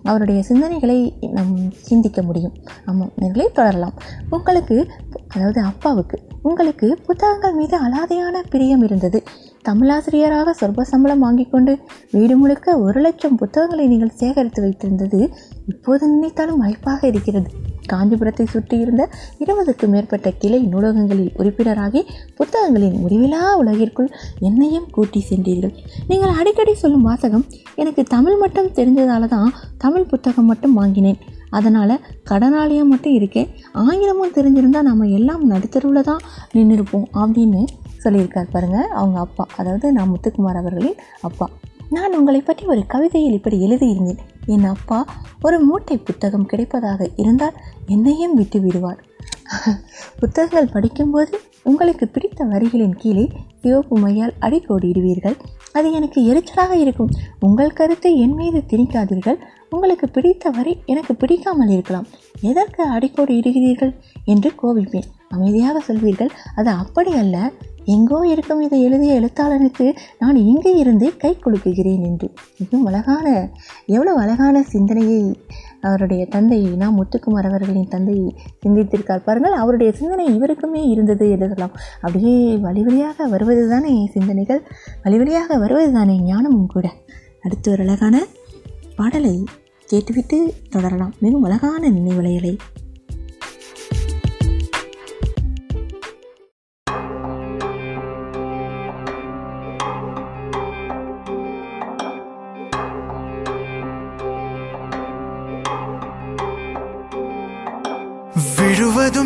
அவருடைய 0.10 0.42
சிந்தனைகளை 0.50 1.00
நாம் 1.38 1.54
சிந்திக்க 1.90 2.22
முடியும். 2.22 2.56
ஆமாம் 2.86 3.14
நேர்களே 3.22 3.48
தொடரலாம். 3.60 3.96
உங்களுக்கு 4.38 4.78
அதாவது 5.34 5.62
அப்பாவுக்கு 5.72 6.20
உங்களுக்கு 6.50 6.88
புத்தகங்கள் 7.08 7.58
மீது 7.62 7.76
அலாதையான 7.86 8.36
பிரியம் 8.50 8.84
இருந்தது. 8.90 9.22
தமிழாசிரியராக 9.68 10.54
சொற்ப 10.60 10.84
சம்பளம் 10.92 11.24
வாங்கிக் 11.26 11.52
கொண்டு 11.54 11.74
வீடு 12.12 12.36
முழுக்க 12.42 12.76
ஒரு 12.86 13.00
லட்சம் 13.06 13.40
புத்தகங்களை 13.42 13.86
நீங்கள் 13.88 14.18
சேகரித்து 14.22 14.60
வைத்திருந்தது 14.66 15.20
இப்போது 15.72 16.04
நினைத்தாலும் 16.12 16.62
மலைப்பாக 16.62 17.02
இருக்கிறது. 17.12 17.50
காஞ்சிபுரத்தை 17.92 18.46
சுற்றியிருந்த 18.54 19.04
இருபதுக்கும் 19.44 19.94
மேற்பட்ட 19.94 20.30
கிளை 20.42 20.60
நூலகங்களில் 20.74 21.32
உறுப்பினராகி 21.40 22.02
புத்தகங்களின் 22.40 22.98
முடிவிலா 23.04 23.42
உலகிற்குள் 23.62 24.10
என்னையும் 24.50 24.88
கூட்டி 24.96 25.22
சென்றீர்கள். 25.30 25.74
நீங்கள் 26.12 26.38
அடிக்கடி 26.40 26.76
சொல்லும் 26.84 27.08
வாசகம் 27.10 27.46
எனக்கு 27.82 28.04
தமிழ் 28.16 28.40
மட்டும் 28.44 28.72
தெரிஞ்சதால 28.80 29.30
தான் 29.36 29.52
தமிழ் 29.78 30.10
புத்தகம் 30.14 30.50
மட்டும் 30.52 30.78
வாங்கினேன். 30.80 31.20
அதனால் 31.58 31.94
கடனாளியாக 32.30 32.90
மட்டும் 32.94 33.16
இருக்கேன். 33.20 33.48
ஆங்கிலமும் 33.86 34.36
தெரிஞ்சிருந்தால் 34.36 34.90
நம்ம 34.90 35.08
எல்லாம் 35.20 35.46
நடுத்தருவில் 35.52 36.08
தான் 36.10 36.24
நின்றுருப்போம் 36.56 37.08
அப்படின்னு 37.22 37.62
சொல்லியிருக்கார் 38.04 38.52
பாருங்கள் 38.52 38.88
அவங்க 38.88 39.20
அப்பா 39.20 39.46
அதாவது 39.58 39.92
நான் 39.92 40.12
முத்துக்குமார் 40.12 40.58
அவர்களின் 40.58 40.96
அப்பா. 41.22 41.50
நான் 41.90 42.18
உங்களை 42.18 42.42
பற்றி 42.42 42.66
ஒரு 42.66 42.86
கவிதையில் 42.88 43.34
இப்படி 43.34 43.58
எழுதியிருந்தேன். 43.66 44.18
என் 44.46 44.64
அப்பா 44.64 45.06
ஒரு 45.42 45.60
மூட்டை 45.60 45.98
புத்தகம் 45.98 46.50
கிடைப்பதாக 46.50 47.08
இருந்தால் 47.16 47.54
என்னையும் 47.88 48.34
விட்டு 48.34 48.60
விடுவார். 48.62 49.04
புத்தகங்கள் 50.20 50.74
படிக்கும்போது 50.74 51.40
உங்களுக்கு 51.64 52.08
பிடித்த 52.08 52.46
வரிகளின் 52.46 52.96
கீழே 52.96 53.30
சிவப்பு 53.62 54.00
மையால் 54.00 54.34
அடிக்கோடிடுவீர்கள். 54.42 55.38
அது 55.72 55.92
எனக்கு 55.92 56.20
எரிச்சலாக 56.22 56.72
இருக்கும். 56.72 57.10
உங்கள் 57.40 57.74
கருத்தை 57.74 58.20
என் 58.20 58.34
மீது 58.34 58.64
திணிக்காதீர்கள். 58.68 59.38
உங்களுக்கு 59.70 60.10
பிடித்த 60.10 60.50
வரி 60.50 60.82
எனக்கு 60.86 61.16
பிடிக்காமல் 61.16 61.70
இருக்கலாம். 61.70 62.08
எதற்கு 62.42 62.84
அடிக்கோடி 62.84 63.40
இடுகிறீர்கள் 63.40 63.96
என்று 64.26 64.54
கோபிப்பேன். 64.64 65.10
அமைதியாக 65.30 65.82
சொல்வீர்கள். 65.88 66.30
அது 66.56 66.70
அப்படி 66.70 67.14
அல்ல. 67.14 67.52
எங்கோ 67.94 68.18
இருக்கும் 68.32 68.62
இதை 68.62 68.78
எழுதிய 68.88 69.12
எழுத்தாளனுக்கு 69.20 69.86
நான் 70.22 70.38
இங்கே 70.50 70.72
இருந்தே 70.82 71.10
கை 71.18 71.32
கொடுக்குகிறேன் 71.38 72.04
என்று. 72.10 72.28
மிகவும் 72.60 72.88
அழகான 72.90 73.28
எவ்வளோ 73.96 74.14
அழகான 74.24 74.64
சிந்தனையை 74.74 75.22
அவருடைய 75.82 76.24
தந்தை 76.26 76.60
நான் 76.82 76.98
முத்துக்குமார் 77.00 77.50
அவர்களின் 77.50 77.92
தந்தை 77.94 78.18
சிந்தித்திருக்கார். 78.64 79.26
பாருங்கள் 79.28 79.56
அவருடைய 79.62 79.92
சிந்தனை 80.00 80.26
இவருக்குமே 80.38 80.82
இருந்தது 80.94 81.28
என்று 81.36 81.50
சொல்லலாம் 81.52 81.78
அப்படியே 82.02 82.36
வழி 82.66 82.84
வழியாக 82.88 83.28
வருவது 83.36 83.64
தானே 83.70 83.94
சிந்தனைகள்? 84.16 84.62
வழி 85.04 85.18
வழியாக 85.18 85.58
வருவது 85.58 85.92
தானே 85.92 86.18
ஞானமும் 86.32 86.74
கூட. 86.76 86.88
அடுத்து 87.42 87.72
ஒரு 87.72 87.84
அழகான 87.84 88.16
பாடலை 89.00 89.36
கேட்டுவிட்டு 89.90 90.38
தொடரலாம். 90.70 91.14
மிகவும் 91.20 91.48
அழகான 91.50 91.82
நினைவலைகளை 91.90 92.54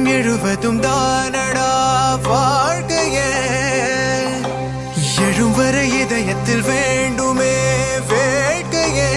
எழுவதும் 0.07 0.81
தானடா 0.81 1.71
வாழ்க்கையே 2.23 3.31
எழும் 5.19 5.55
வரை 5.55 5.99
இதயத்தில் 5.99 6.61
வேண்டுமே 6.61 7.53
வேட்கையே. 8.09 9.11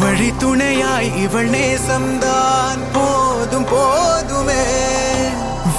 வழி 0.00 0.32
துணையாய் 0.38 1.22
இவள் 1.22 1.50
நேசம்தான் 1.50 2.82
போதும் 2.92 3.66
போதுமே. 3.70 4.64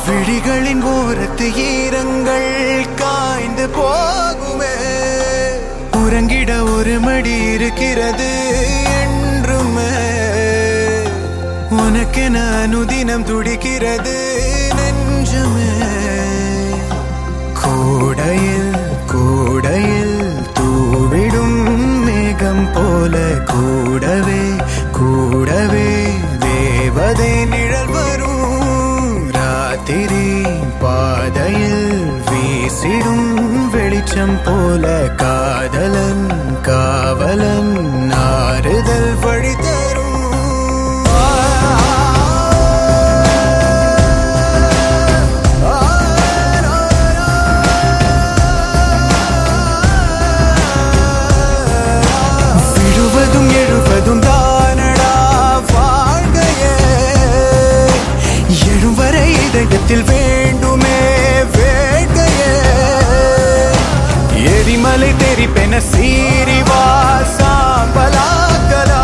விழிகளின் 0.08 0.84
ஓரத்து 0.84 1.56
ஈரங்கள் 1.56 2.86
காய்ந்து 2.96 3.68
போகுமே. 3.68 4.76
உறங்கிட 5.92 6.76
ஒரு 6.76 7.00
மடி 7.00 7.42
இருக்கிறது. 7.42 8.32
உனக்கென 12.16 12.40
அனுதினம் 12.64 13.24
துடிக்கிறது 13.24 14.14
நெஞ்சமே. 14.78 15.70
கூடையில் 17.62 18.76
கூடையில் 19.12 20.20
தூவிடும் 20.58 21.58
மேகம் 22.06 22.68
போல 22.76 23.16
கூடவே 23.52 24.44
கூடவே 24.98 25.90
தேவதை 26.46 27.32
நிழல் 27.46 27.92
வரும். 27.96 28.70
ராத்திரி 29.38 30.28
பாதையில் 30.84 31.90
வீசிடும் 32.30 33.28
வெளிச்சம் 33.76 34.38
போல 34.46 34.86
காதலன் 35.24 36.26
காவலன் 36.62 37.76
உள்ளத்தில் 59.86 60.10
வேண்டுமே 60.10 60.98
வேட்கையே. 61.56 62.52
எரிமலை 64.52 65.10
தெரிப்பென 65.22 65.80
சீரிவா 65.90 66.84
சாம்பலாக்கலா 67.34 69.02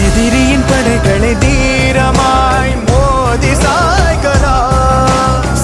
எதிரியின் 0.00 0.66
படைகளை 0.70 1.32
தீரமாய் 1.44 2.74
மோதி 2.88 3.52
சாய்கலா 3.62 4.56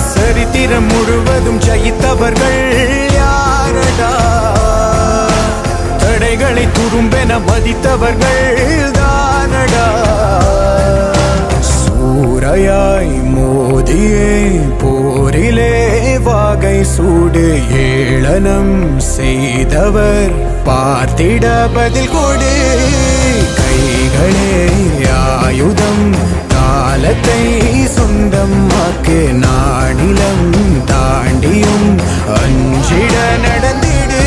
சரித்திரம் 0.05 0.89
முழுவதும் 0.93 1.61
ஜெயித்தவர்கள் 1.67 2.63
யாரடா? 3.19 4.13
தடைகளை 6.05 6.67
துரும்பென 6.79 7.41
மதித்தவர்கள் 7.49 8.47
தானடா? 9.01 9.87
கூரையாய் 12.23 13.15
மோதியே 13.35 14.35
போரிலே 14.81 16.19
வாகை 16.19 16.85
சூடு 16.85 17.59
ஏளனம் 17.71 19.01
செய்தவர். 19.01 20.31
பார்த்திட 20.67 21.69
பதில் 21.75 22.11
கொடு 22.11 22.53
கைகளே 23.59 24.55
ஆயுதம். 25.13 26.15
காலத்தை 26.49 27.43
சொந்தமாக்கு 27.97 29.19
நாடிலம் 29.45 30.47
தாண்டியும். 30.93 32.01
அஞ்சிட 32.39 33.15
நடந்திடு 33.47 34.23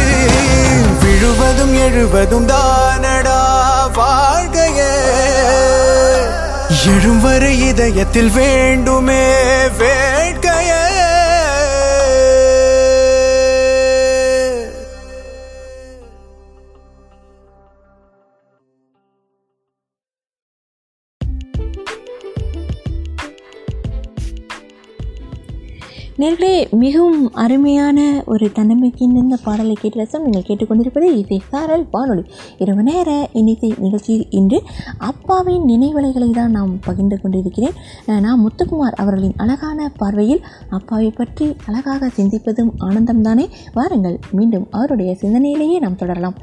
விழுவதும் 1.01 1.73
எழுவதும் 1.73 2.47
தானடா 2.47 3.41
வாழ்கையே. 3.93 4.93
எழும் 6.87 7.19
வரை 7.19 7.51
இதயத்தில் 7.67 8.31
வேண்டுமே 8.31 9.23
வேட்கையே 9.79 10.34
நேர்களே 26.21 26.51
மிகவும் 26.81 27.23
அருமையான 27.33 28.23
ஒரு 28.25 28.51
தன்னம்பிக்கை 28.51 29.07
நிறைந்த 29.07 29.37
பாடலை 29.43 29.73
கேட்டு 29.79 29.97
ரசம் 29.99 30.23
நீங்கள் 30.23 30.45
கேட்டுக்கொண்டிருப்பது 30.47 31.07
இசை 31.21 31.41
சாரல் 31.49 31.83
வானொலி. 31.91 32.23
இரவு 32.57 32.83
நேர 32.83 33.29
இன்னிசை 33.33 33.73
நிகழ்ச்சியில் 33.79 34.27
இன்று 34.29 34.59
அப்பாவின் 34.97 35.65
நினைவலைகளை 35.65 36.29
தான் 36.31 36.51
நாம் 36.51 36.79
பகிர்ந்து 36.79 37.17
கொண்டிருக்கிறேன். 37.21 37.75
நான் 38.05 38.41
முத்துக்குமார் 38.45 38.95
அவர்களின் 38.95 39.35
அழகான 39.37 39.89
பார்வையில் 39.97 40.41
அப்பாவை 40.69 41.09
பற்றி 41.09 41.55
அழகாக 41.65 42.11
சிந்திப்பதும் 42.15 42.71
ஆனந்தம்தானே? 42.79 43.47
வாருங்கள் 43.73 44.19
மீண்டும் 44.31 44.67
அவருடைய 44.71 45.17
சிந்தனையிலேயே 45.21 45.79
நாம் 45.79 45.95
தொடரலாம். 45.95 46.39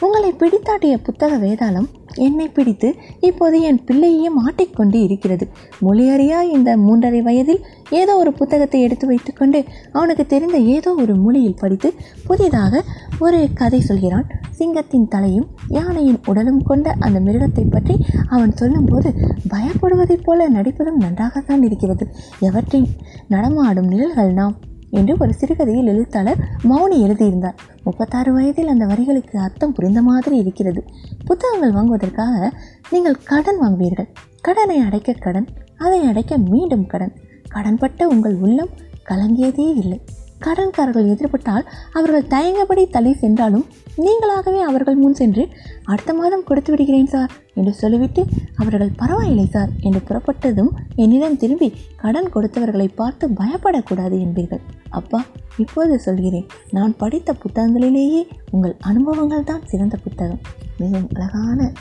உங்களை 0.00 0.32
பிடித்தாட்டிய 0.32 0.96
புத்தக 1.02 1.36
வேதாளம் 1.38 1.90
என்னை 2.14 2.48
பிடித்து 2.48 2.94
இப்போது 3.20 3.60
என் 3.60 3.84
பிள்ளையே 3.84 4.28
மாட்டிக்கொண்டு 4.30 5.02
இருக்கிறது. 5.02 5.44
மொழியறியா 5.82 6.38
இந்த 6.56 6.76
மூன்றரை 6.76 7.20
வயதில் 7.22 7.64
ஏதோ 7.90 8.16
ஒரு 8.16 8.32
புத்தகத்தை 8.32 8.82
எடுத்து 8.82 9.06
வைத்துக்கொண்டு 9.06 9.64
அவனுக்கு 9.92 10.26
தெரிந்த 10.26 10.58
ஏதோ 10.58 10.94
ஒரு 10.94 11.14
மொழியில் 11.14 11.60
படித்து 11.60 11.94
புதிதாக 12.26 12.82
ஒரு 13.18 13.48
கதை 13.54 13.80
சொல்கிறான். 13.80 14.26
சிங்கத்தின் 14.50 15.08
தலையும் 15.08 15.48
யானையின் 15.68 16.20
உடலும் 16.26 16.62
கொண்ட 16.62 16.94
அந்த 16.98 17.20
மிருகத்தை 17.20 17.70
பற்றி 17.70 18.06
அவன் 18.28 18.52
சொல்லும்போது 18.52 19.14
பயப்படுவதைப் 19.48 20.24
போல 20.24 20.48
நடிப்பதும் 20.48 20.96
நன்றாகத்தான் 20.96 21.62
இருக்கிறது. 21.62 22.08
எவற்றின் 22.40 22.86
நடமாடும் 23.28 23.86
நிழல்கள் 23.86 24.32
நாம்? 24.32 24.56
என்று 24.90 25.16
ஒரு 25.18 25.32
சிறுகதையில் 25.32 25.86
எழுத்தாளர் 25.86 26.36
மௌனி 26.64 26.98
எழுதியிருந்தார். 26.98 27.54
முப்பத்தாறு 27.84 28.32
வயதில் 28.32 28.68
அந்த 28.68 28.86
வரிகளுக்கு 28.86 29.36
அர்த்தம் 29.36 29.72
புரிந்த 29.72 30.02
மாதிரி 30.02 30.36
இருக்கிறது. 30.36 30.84
புத்தகங்கள் 31.24 31.72
வாங்குவதற்காக 31.72 32.52
நீங்கள் 32.90 33.22
கடன் 33.24 33.60
வாங்குவீர்கள். 33.60 34.08
கடனை 34.40 34.78
அடைக்க 34.78 35.12
கடன் 35.12 35.46
அதை 35.78 36.04
அடைக்க 36.04 36.36
மீண்டும் 36.36 36.86
கடன். 36.86 37.12
கடன்பட்ட 37.56 38.04
உங்கள் 38.14 38.36
உள்ளம் 38.46 38.72
கலங்கியதே 39.10 39.66
இல்லை. 39.82 39.98
கடன்காரர்கள் 40.44 41.10
எதிர்பட்டால் 41.12 41.64
அவர்கள் 41.92 42.30
தயங்கபடி 42.32 42.82
தள்ளி 42.90 43.12
சென்றாலும் 43.12 43.64
நீங்களாகவே 43.96 44.60
அவர்கள் 44.70 44.94
முன் 44.94 45.16
சென்று 45.20 45.44
அடுத்த 45.84 46.14
மாதம் 46.14 46.44
கொடுத்து 46.44 46.70
விடுகிறேன் 46.72 47.08
சார் 47.14 47.32
என்று 47.54 47.72
சொல்லிவிட்டு 47.72 48.22
அவர்கள் 48.56 48.92
பரவாயில்லை 48.96 49.46
சார் 49.46 49.70
என்று 49.80 50.00
புறப்பட்டதும் 50.08 50.70
என்னிடம் 50.94 51.36
திரும்பி 51.36 51.68
கடன் 51.96 52.30
கொடுத்தவர்களை 52.34 52.88
பார்த்து 52.94 53.26
பயப்படக்கூடாது 53.40 54.18
என்பீர்கள். 54.26 54.62
அப்பா 54.90 55.20
இப்போது 55.56 55.98
சொல்கிறேன். 55.98 56.46
நான் 56.70 56.94
படித்த 56.96 57.36
புத்தகங்களிலேயே 57.44 58.22
உங்கள் 58.50 58.76
அனுபவங்கள் 58.80 59.48
தான் 59.52 59.66
சிறந்த 59.66 59.96
புத்தகம். 59.96 60.42
மிகவும் 60.78 61.10
அழகான 61.14 61.72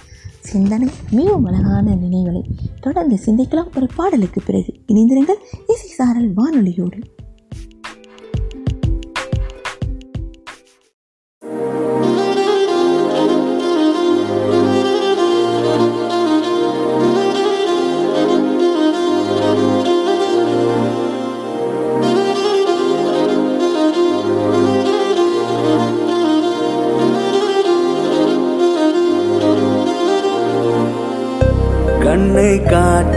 சிந்தனை 0.46 0.88
மிகவும் 1.12 1.46
அழகான 1.46 1.96
நினைவுகளை 1.96 2.44
தொடர்ந்து 2.82 3.18
சிந்திக்கலாம். 3.26 3.76
ஒரு 3.76 3.88
பாடலுக்கு 3.96 4.42
பிறகு 4.42 4.74
இணைந்திருங்கள். 4.88 5.42
இசை 5.68 5.90
சாரல் 5.90 6.34
வானொலியோடு. 6.34 7.00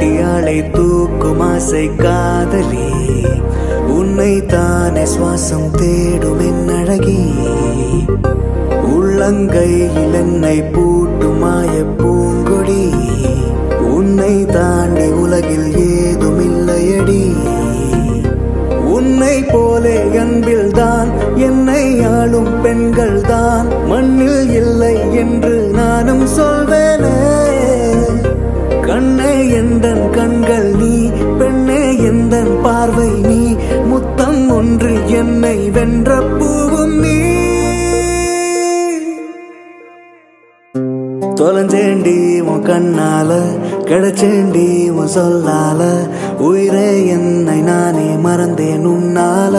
காட்டி 0.01 0.57
தூக்கும் 0.71 1.41
ஆசை 1.41 1.91
காதலி. 1.97 2.91
உன்னை 3.89 4.33
தானே 4.47 5.05
சுவாசம் 5.05 5.71
தேடும் 5.77 6.41
என் 6.41 6.69
அழகி. 6.69 7.23
உள்ளங்கையில் 8.93 10.15
என்னை 10.15 10.55
பூட்டும் 10.75 11.39
மாய 11.39 11.75
பூங்கொடி. 11.99 12.85
உன்னை 13.97 14.35
தாண்டி 14.45 15.09
உலகில் 15.25 15.71
ஏதும் 15.89 16.41
இல்லையடி. 16.41 17.25
உன்னை 18.97 19.37
போலே 19.43 19.99
அன்பில் 20.17 20.73
தான் 20.73 21.11
என்னை 21.49 21.85
ஆளும் 22.15 22.53
பெண்கள் 22.63 23.21
தான் 23.21 23.69
மண்ணில் 23.89 24.51
இல்லை 24.63 24.97
என்று 25.17 25.58
கண்கள் 30.49 30.75
நீ 30.75 31.11
பெண்ணே 31.39 31.93
எந்தன் 31.93 32.63
பார்வை 32.63 33.11
நீ? 33.11 33.57
முத்தம் 33.85 34.51
ஒன்று 34.51 35.09
என்னை 35.09 35.71
வென்ற 35.71 36.21
பூவும் 36.21 36.99
நீ. 36.99 37.19
தொலைஞ்சேண்டி 41.41 42.41
உன் 42.41 42.63
கண்ணால 42.63 43.41
கிடைச்சேண்டி 43.85 44.91
உன் 44.91 45.09
சொல்லால. 45.15 46.09
உயிரே 46.39 47.07
என்னை 47.07 47.61
நானே 47.61 48.09
மறந்தேன் 48.17 48.87
உன்னால. 48.87 49.57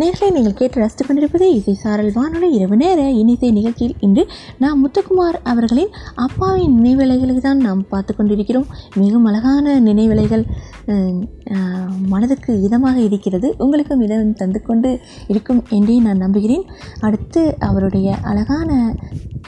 நேர்களை 0.00 0.28
நீங்கள் 0.36 0.56
கேட்டு 0.58 0.80
ரசித்துக் 0.80 1.08
கொண்டிருப்பது 1.08 1.46
இசை 1.56 1.72
சாரல் 1.82 2.10
வானொலி 2.16 2.48
இரவு 2.56 2.76
நேர 2.80 3.00
இனிசை 3.20 3.48
நிகழ்ச்சியில் 3.58 3.94
இன்று 4.06 4.22
நாம் 4.62 4.80
முத்துக்குமார் 4.82 5.38
அவர்களின் 5.50 5.92
அப்பாவின் 6.24 6.74
நினைவிலைகளை 6.78 7.36
தான் 7.46 7.60
நாம் 7.66 7.82
பார்த்து 7.92 8.12
கொண்டிருக்கிறோம். 8.14 8.66
மிகவும் 9.02 9.28
அழகான 9.30 9.76
நினைவிலைகள் 9.88 10.44
மனதுக்கு 12.12 12.52
இதமாக 12.66 12.96
இருக்கிறது. 13.06 13.50
உங்களுக்கும் 13.66 14.02
இதம் 14.06 14.34
தந்து 14.42 14.62
கொண்டு 14.68 14.90
இருக்கும் 15.34 15.62
என்றே 15.78 15.98
நான் 16.08 16.22
நம்புகிறேன். 16.24 16.66
அடுத்து 17.06 17.42
அவருடைய 17.68 18.08
அழகான 18.32 18.70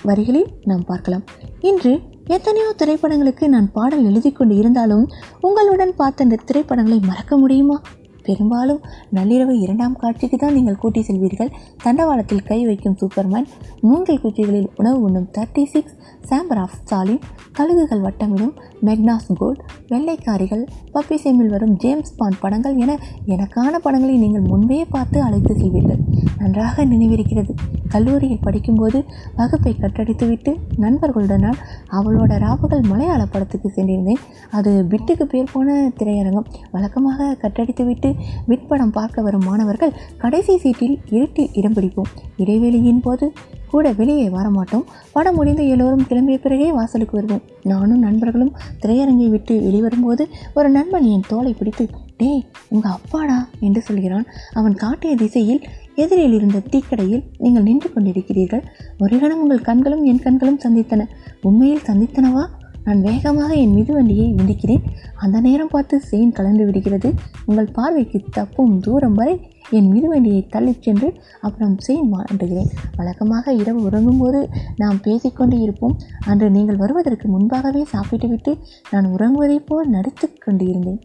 வரிகளில் 0.08 0.48
நாம் 0.70 0.88
பார்க்கலாம். 0.92 1.26
இன்று 1.70 1.94
எத்தனையோ 2.36 2.70
திரைப்படங்களுக்கு 2.80 3.44
நான் 3.56 3.70
பாடல் 3.76 4.08
எழுதி 4.10 4.30
கொண்டு 4.32 4.54
இருந்தாலும் 4.62 5.06
உங்களுடன் 5.46 5.98
பார்த்த 6.00 6.28
இந்த 6.28 6.42
திரைப்படங்களை 6.48 6.98
மறக்க 7.10 7.34
முடியுமா? 7.44 7.78
பெரும்பாலும் 8.26 8.80
நள்ளிரவு 9.14 9.54
இரண்டாம் 9.64 9.96
காட்சிக்கு 9.96 10.36
தான் 10.36 10.56
நீங்கள் 10.56 10.80
கூட்டி 10.82 11.00
செல்வீர்கள். 11.08 11.52
தண்டவாளத்தில் 11.84 12.46
கை 12.50 12.60
வைக்கும் 12.64 12.98
சூப்பர்மேன் 13.00 13.48
மூங்கில் 13.80 14.22
குச்சிகளில் 14.24 14.68
உணவு 14.76 15.00
உண்ணும் 15.00 15.28
thirty 15.36 15.64
six 15.74 15.96
chamber 16.28 16.60
of 16.62 16.76
Stalin 16.80 17.22
கழுகுகள் 17.56 18.02
வட்டமிடும் 18.06 18.54
மெக்னாஸ் 18.86 19.28
கோல்ட் 19.40 19.60
வெள்ளைக்காரிகள் 19.88 20.64
பப்பி 20.94 21.16
சேமில் 21.22 21.52
வரும் 21.54 21.74
ஜேம்ஸ் 21.82 22.14
பாண்ட் 22.16 22.38
படங்கள் 22.40 22.76
என 22.76 22.92
எனக்கான 23.34 23.74
படங்களை 23.86 24.14
நீங்கள் 24.16 24.46
முன்பே 24.50 24.78
பார்த்து 24.94 25.18
அழைத்து 25.22 25.54
செல்வீர்கள். 25.54 26.00
நன்றாக 26.38 26.84
நினைவிருக்கிறது. 26.84 27.52
கல்லூரியில் 27.88 28.42
படிக்கும்போது 28.46 28.98
வகுப்பை 29.36 29.72
கட்டடித்துவிட்டு 29.80 30.52
நண்பர்களுடனால் 30.84 31.58
அவளோட 31.98 32.32
ராவுகள் 32.44 32.84
மலையாள 32.90 33.22
படத்துக்கு 33.26 33.68
சென்றிருந்தேன். 33.76 34.22
அது 34.50 34.72
பிட்டுக்கு 34.90 35.26
பேர் 35.32 35.52
போன 35.52 35.76
திரையரங்கம். 35.98 36.48
வழக்கமாக 36.70 37.36
கட்டடித்துவிட்டு 37.42 38.10
பிட் 38.48 38.68
படம் 38.68 38.94
பார்க்க 38.98 39.26
வரும் 39.28 39.46
மாணவர்கள் 39.50 39.94
கடைசி 40.24 40.56
சீட்டில் 40.64 40.96
இருட்டில் 41.16 41.52
இடம் 41.52 41.76
பிடிப்போம். 41.78 42.10
இடைவெளியின் 42.38 43.04
போது 43.06 43.28
கூட 43.70 43.92
வெளியே 43.92 44.28
வரமாட்டோம். 44.28 44.84
படம் 45.12 45.34
முடிந்து 45.34 45.68
எல்லோரும் 45.68 46.06
கிளம்பிய 46.08 46.36
பிறகே 46.36 46.72
வாசலுக்கு 46.72 47.16
வருவோம். 47.16 47.42
நானும் 47.62 47.98
நண்பர்களும் 47.98 48.52
திரையரங்கை 48.82 49.28
விட்டு 49.28 49.54
வெளிவரும்போது 49.60 50.24
ஒரு 50.54 50.68
நண்பன் 50.68 51.04
என் 51.04 51.28
தோலை 51.28 51.52
பிடித்து 51.52 51.86
டேய் 52.16 52.44
உங்கள் 52.68 52.90
அப்பாடா 52.90 53.48
என்று 53.60 53.80
சொல்கிறான். 53.80 54.26
அவன் 54.52 54.74
காட்டிய 54.74 55.14
திசையில் 55.16 55.64
எதிரில் 55.94 56.32
இருந்த 56.32 56.58
தீக்கடையில் 56.70 57.24
நீங்கள் 57.38 57.62
நின்று 57.62 57.88
கொண்டிருக்கிறீர்கள். 57.94 58.62
ஒரு 58.98 59.18
கணம் 59.18 59.40
உங்கள் 59.40 59.60
கண்களும் 59.60 60.04
என் 60.04 60.22
கண்களும் 60.22 60.62
சந்தித்தன. 60.64 61.04
உண்மையில் 61.42 61.86
சந்தித்தனவா? 61.86 62.44
நான் 62.84 63.00
வேகமாக 63.02 63.54
என் 63.54 63.74
மிதுவண்டியை 63.76 64.26
விதிக்கிறேன் 64.40 64.84
அந்த 65.14 65.40
நேரம் 65.40 65.70
பார்த்து 65.70 66.02
செயின் 66.10 66.32
கலந்து 66.32 66.64
விடுகிறது. 66.64 67.08
உங்கள் 67.44 67.70
பார்வைக்கு 67.72 68.18
தப்பும் 68.30 68.80
தூரம் 68.80 69.14
வரை 69.14 69.34
என் 69.70 69.92
மிதுவண்டியை 69.92 70.40
தள்ளிச் 70.52 70.82
சென்று 70.82 71.14
அப்புறம் 71.40 71.78
செய்ய 71.78 72.02
மாண்டுகிறேன் 72.02 72.70
வழக்கமாக 72.96 73.52
இரவு 73.52 73.90
உறங்கும்போது 73.90 74.46
நாம் 74.76 75.00
பேசிக்கொண்டு 75.00 75.58
இருப்போம். 75.58 75.98
அன்று 76.26 76.50
நீங்கள் 76.50 76.76
வருவதற்கு 76.76 77.28
முன்பாகவே 77.28 77.84
சாப்பிட்டுவிட்டு 77.84 78.58
நான் 78.90 79.06
உறங்குவதைப் 79.06 79.66
போல் 79.66 79.88
நடித்து 79.88 80.32
கொண்டு 80.32 80.66
இருந்தேன் 80.66 81.00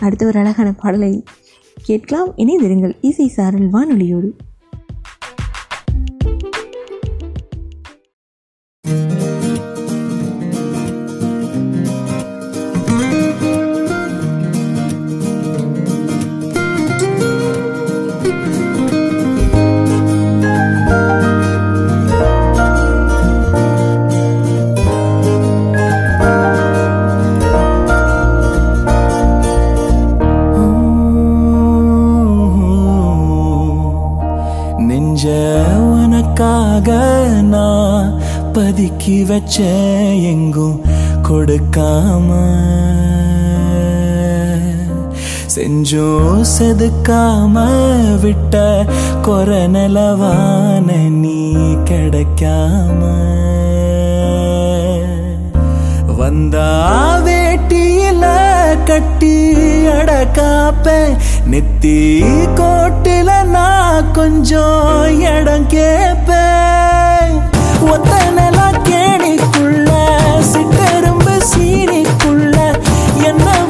அடுத்த 0.00 0.26
ஒரு 0.26 0.38
அழகான 0.38 0.72
பாடலை 0.72 1.24
கேட்கலாம். 1.82 2.32
இணைந்திருங்கள் 2.36 2.94
இசை 3.00 3.28
சாரல் 3.28 3.70
வானொலியோடு. 3.70 4.30
ஒதுக்கி 39.04 39.20
வச்ச 39.28 39.56
எங்கும் 40.30 40.76
கொடுக்காம 41.26 42.28
செஞ்சோ 45.54 46.04
செதுக்காம 46.50 47.64
விட்ட 48.22 48.54
கொர 49.26 49.58
நிலவான 49.74 50.86
நீ 51.16 51.40
கிடைக்காம 51.88 53.00
வந்தா 56.20 56.68
வேட்டியில 57.26 58.24
கட்டி 58.90 59.36
அடக்காப்ப 59.96 60.86
நெத்தி 61.52 61.98
கோட்டில 62.60 63.30
நான் 63.52 64.12
கொஞ்சம் 64.12 65.02
இடம் 65.32 65.68
கேப்பேன் 65.74 67.36
ஒத்த 67.92 68.21
என்ன 73.32 73.61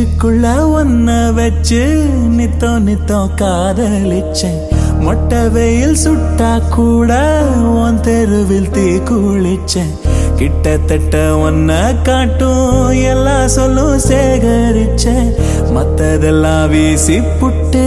நெஞ்சுக்குள்ள 0.00 0.50
ஒன்ன 0.76 1.08
வச்சு 1.36 1.80
நித்தோ 2.36 2.68
நித்தோ 2.86 3.18
காதலிச்சேன். 3.40 4.60
மொட்டை 5.04 5.40
வெயில் 5.54 5.96
சுட்டா 6.04 6.52
கூட 6.74 7.10
உன் 7.80 7.98
தெருவில் 8.06 8.70
தீ 8.76 8.86
குளிச்சேன். 9.08 9.92
கிட்டத்தட்ட 10.38 11.16
ஒன்ன 11.46 11.76
காட்டும் 12.02 12.88
எல்லா 13.10 13.36
சொல்லும் 13.56 13.98
சேகரிச்சேன். 14.08 15.30
மத்ததெல்லாம் 15.76 16.66
வீசி 16.72 17.18
புட்டு 17.40 17.84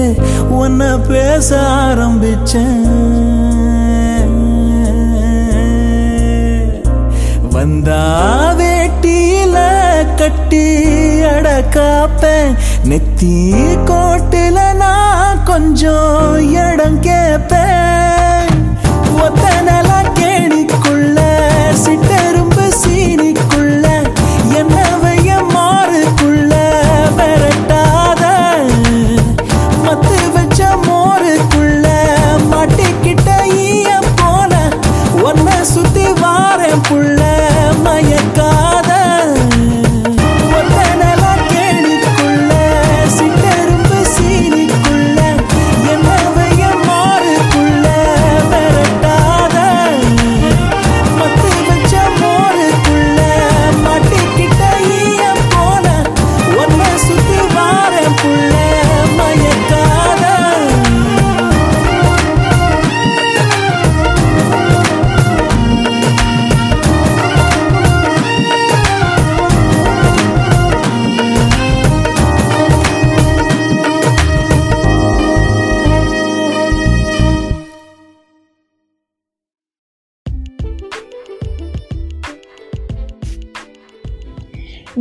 உன்ன 0.61 0.91
பேச 1.09 1.49
ஆரம்பிச்சேன். 1.82 2.80
வந்தாவே 7.55 8.72
கட்டி 10.24 10.67
அடக்காப்பேன் 11.21 12.51
நெத்தி 12.89 13.32
கோட்டில 13.89 14.59
நான் 14.74 15.43
கொஞ்சம் 15.43 16.53
இடம் 16.53 16.99
கேப்பேன். 17.01 18.53
ஒத்த 19.24 19.45
கேணிக்குள்ள 20.19 21.19
சிட்டு 21.84 22.12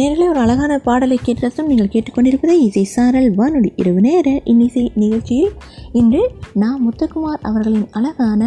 நேரில் 0.00 0.28
ஒரு 0.28 0.40
அழகான 0.42 0.72
பாடலை 0.84 1.16
கேட்டதும் 1.22 1.68
நீங்கள் 1.70 1.90
கேட்டுக்கொண்டிருப்பதை 1.94 2.54
இசை 2.66 2.84
சாரல் 2.92 3.28
வானொலி 3.38 3.70
இரவு 3.80 4.00
நேர 4.06 4.28
இன்னிசை 4.52 4.84
நிகழ்ச்சியில் 5.02 5.52
இன்று 6.00 6.22
நான் 6.62 6.78
முத்துக்குமார் 6.84 7.42
அவர்களின் 7.48 7.88
அழகான 7.98 8.42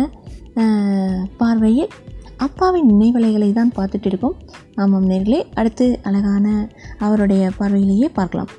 பார்வையில் 1.42 1.92
அப்பாவின் 2.46 2.88
நினைவலைகளை 2.92 3.50
தான் 3.58 3.74
பார்த்துட்டு 3.76 4.10
இருக்கோம். 4.12 4.36
ஆமாம் 4.84 5.06
நேர்களே 5.12 5.42
அடுத்து 5.60 5.86
அழகான 6.08 6.46
அவருடைய 7.06 7.44
பார்வையிலேயே 7.60 8.10
பார்க்கலாம். 8.18 8.50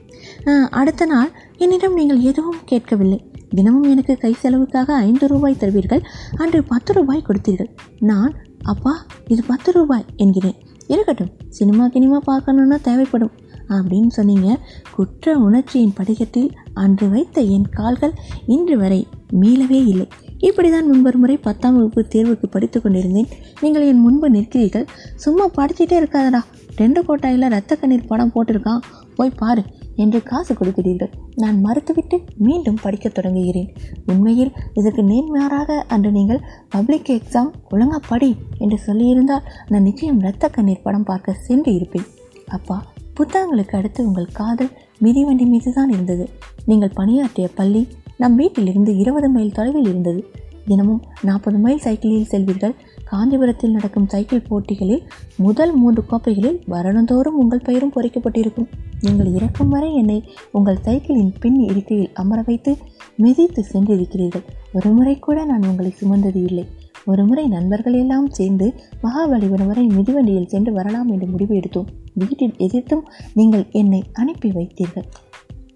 அடுத்த 0.80 1.06
நாள் 1.12 1.32
என்னிடம் 1.64 1.98
நீங்கள் 2.00 2.22
எதுவும் 2.30 2.62
கேட்கவில்லை. 2.70 3.20
தினமும் 3.56 3.90
எனக்கு 3.94 4.16
கை 4.22 4.32
செலவுக்காக 4.42 4.94
ஐந்து 5.08 5.26
ரூபாய் 5.32 5.60
தருவீர்கள். 5.62 6.04
அன்று 6.42 6.60
பத்து 6.72 6.92
ரூபாய் 6.98 7.26
கொடுத்தீர்கள். 7.28 7.70
நான் 8.12 8.32
அப்பா 8.74 8.94
இது 9.32 9.42
பத்து 9.52 9.70
ரூபாய் 9.78 10.08
என்கிறேன். 10.24 10.58
இருக்கட்டும் 10.86 11.32
சினிமா 11.48 11.86
கினிமா 11.86 12.18
பார்க்கணுன்னா 12.26 12.78
தேவைப்படும் 12.82 13.34
அப்படின்னு 13.68 14.08
சொன்னீங்க. 14.08 14.48
குற்ற 14.94 15.38
உணர்ச்சியின் 15.38 15.94
படிக்கத்தில் 15.98 16.50
அன்று 16.74 17.08
வைத்த 17.08 17.40
என் 17.40 17.68
கால்கள் 17.68 18.12
இன்று 18.46 18.78
வரை 18.78 19.06
மீளவே 19.32 19.80
இல்லை. 19.92 20.08
இப்படி 20.38 20.70
தான் 20.70 20.86
முன்பொரு 20.86 21.16
முறை 21.16 21.36
பத்தாம் 21.36 21.76
வகுப்பு 21.76 22.04
தேர்வுக்கு 22.14 22.46
படித்து 22.50 22.82
கொண்டிருந்தேன். 22.82 23.28
நீங்கள் 23.60 23.86
என் 23.86 23.98
முன்பு 23.98 24.30
நிற்கிறீர்கள். 24.30 24.86
சும்மா 25.14 25.46
படிச்சுட்டே 25.46 25.96
இருக்காதடா. 26.02 26.40
ரெண்டு 26.76 27.04
கோட்டாயில் 27.04 27.48
ரத்த 27.48 27.76
கண்ணீர் 27.76 28.06
படம் 28.06 28.32
போட்டிருக்கான். 28.34 28.82
போய் 29.14 29.36
பாரு. 29.36 29.62
என்று 29.96 30.22
காசு 30.22 30.54
கொடுக்கிறீர்கள். 30.54 31.12
நான் 31.36 31.58
மறுத்துவிட்டு 31.64 32.16
மீண்டும் 32.36 32.78
படிக்கத் 32.82 33.14
தொடங்குகிறேன். 33.14 33.68
உண்மையில் 34.06 34.52
இதற்கு 34.74 35.02
நேர்மாறாக 35.02 35.78
அன்று 35.88 36.10
நீங்கள் 36.10 36.42
பப்ளிக் 36.68 37.12
எக்ஸாம் 37.16 37.50
ஒழுங்கா 37.70 38.00
படி 38.08 38.30
என்று 38.58 38.78
சொல்லியிருந்தால் 38.86 39.46
நான் 39.68 39.82
நிச்சயம் 39.82 40.20
இரத்த 40.20 40.48
கண்ணீர் 40.48 40.82
படம் 40.82 41.08
பார்க்க 41.12 41.32
சென்று 41.32 41.74
இருப்பேன். 41.74 42.06
அப்பா 42.46 42.84
புத்தகங்களுக்கு 43.20 43.76
அடுத்து 43.76 44.06
உங்கள் 44.06 44.28
காதல் 44.32 44.72
மிதிவண்டி 44.98 45.46
மீது 45.46 45.72
தான் 45.72 45.90
இருந்தது. 45.90 46.28
நீங்கள் 46.66 46.92
பணியாற்றிய 46.94 47.48
பள்ளி 47.54 47.88
நம் 48.16 48.36
வீட்டிலிருந்து 48.36 48.96
இருபது 48.96 49.28
மைல் 49.28 49.52
தொலைவில் 49.52 49.84
இருந்தது. 49.84 50.20
தினமும் 50.66 51.02
நாற்பது 51.22 51.58
மைல் 51.58 51.78
சைக்கிளில் 51.78 52.30
செல்வீர்கள். 52.30 52.74
காஞ்சிபுரத்தில் 53.10 53.70
நடக்கும் 53.70 54.08
சைக்கிள் 54.08 54.46
போட்டிகளில் 54.48 55.02
முதல் 55.36 55.72
மூன்று 55.74 56.02
கோப்பைகளில் 56.06 56.58
வருடந்தோறும் 56.68 57.38
உங்கள் 57.42 57.62
பெயரும் 57.62 57.92
பொறிக்கப்பட்டிருக்கும். 57.96 58.68
நீங்கள் 59.00 59.30
இறக்கும் 59.32 59.68
வரை 59.68 59.90
என்னை 59.94 60.18
உங்கள் 60.52 60.82
சைக்கிளின் 60.82 61.32
பின் 61.40 61.58
இருக்கையில் 61.68 62.10
அமர 62.14 62.42
வைத்து 62.46 62.76
மிதித்து 63.16 63.62
சென்றிருக்கிறீர்கள். 63.72 64.44
ஒரு 64.72 64.90
முறை 64.90 65.14
கூட 65.18 65.44
நான் 65.44 65.68
உங்களை 65.68 65.90
சுமந்தது 65.90 66.42
இல்லை. 66.42 66.66
ஒரு 67.04 67.24
முறை 67.24 67.44
நண்பர்கள் 67.48 67.92
எல்லாம் 67.92 68.28
சேர்ந்து 68.30 68.66
மகாபலிபுரம் 69.02 69.66
வரை 69.66 69.86
மிதிவண்டியில் 69.86 70.50
சென்று 70.54 70.72
வரலாம் 70.72 71.08
என்று 71.08 71.26
முடிவு 71.26 71.54
எடுத்தோம். 71.54 71.90
வீட்டில் 72.14 72.56
எதிர்த்தும் 72.56 73.04
நீங்கள் 73.34 73.66
என்னை 73.72 74.00
அனுப்பி 74.12 74.50
வைத்தீர்கள். 74.50 75.06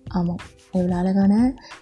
ஆமாம் 0.09 0.43
எவ்வளோ 0.71 0.97
அழகான 0.97 1.35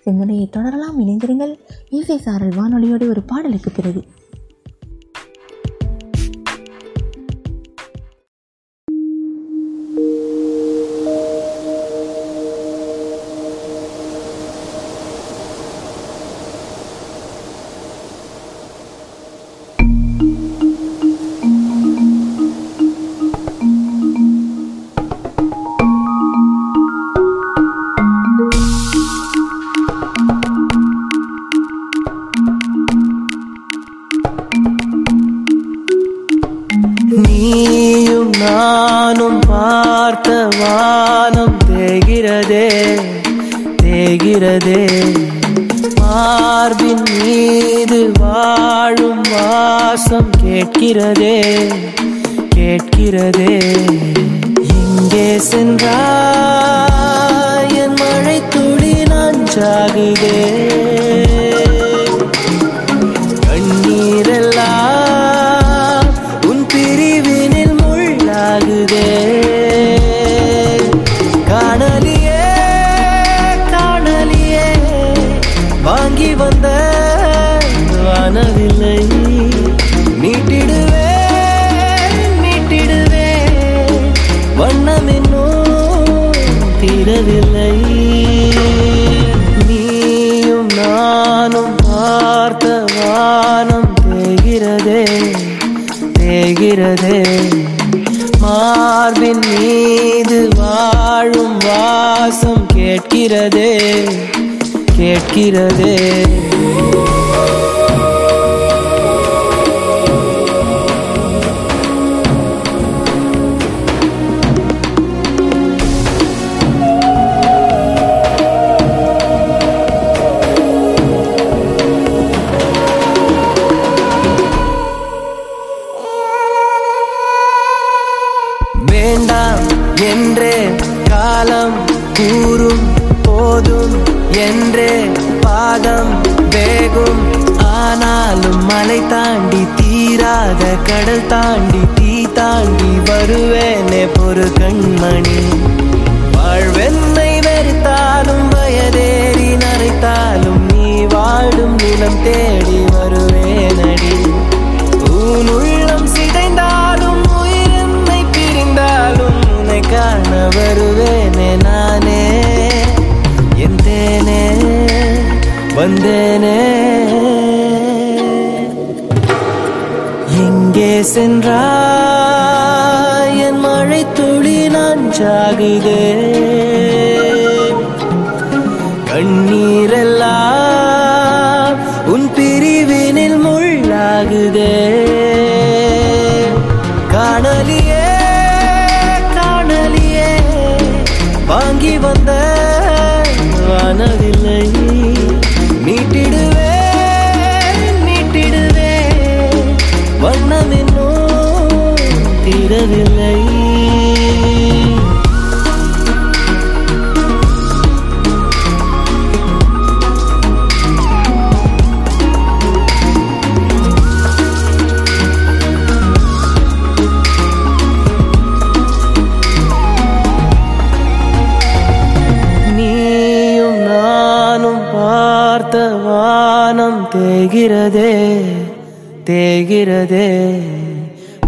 சிந்தனையை 0.05 0.47
தொடரலாம் 0.49 1.01
இணைந்திருங்கள். 1.01 1.55
இசை 1.91 2.19
சாரல் 2.19 2.57
வானொலியோடு 2.59 3.07
ஒரு 3.09 3.23
பாடலுக்கு 3.23 3.71
பிறகு. 3.71 4.03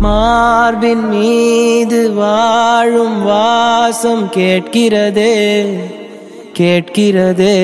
மார்பின் 0.01 1.09
மீது 1.09 2.13
வாழும் 2.13 3.23
வாசம் 3.23 4.29
கேட்கிறதே 4.37 5.35
கேட்கிறதே. 6.59 7.59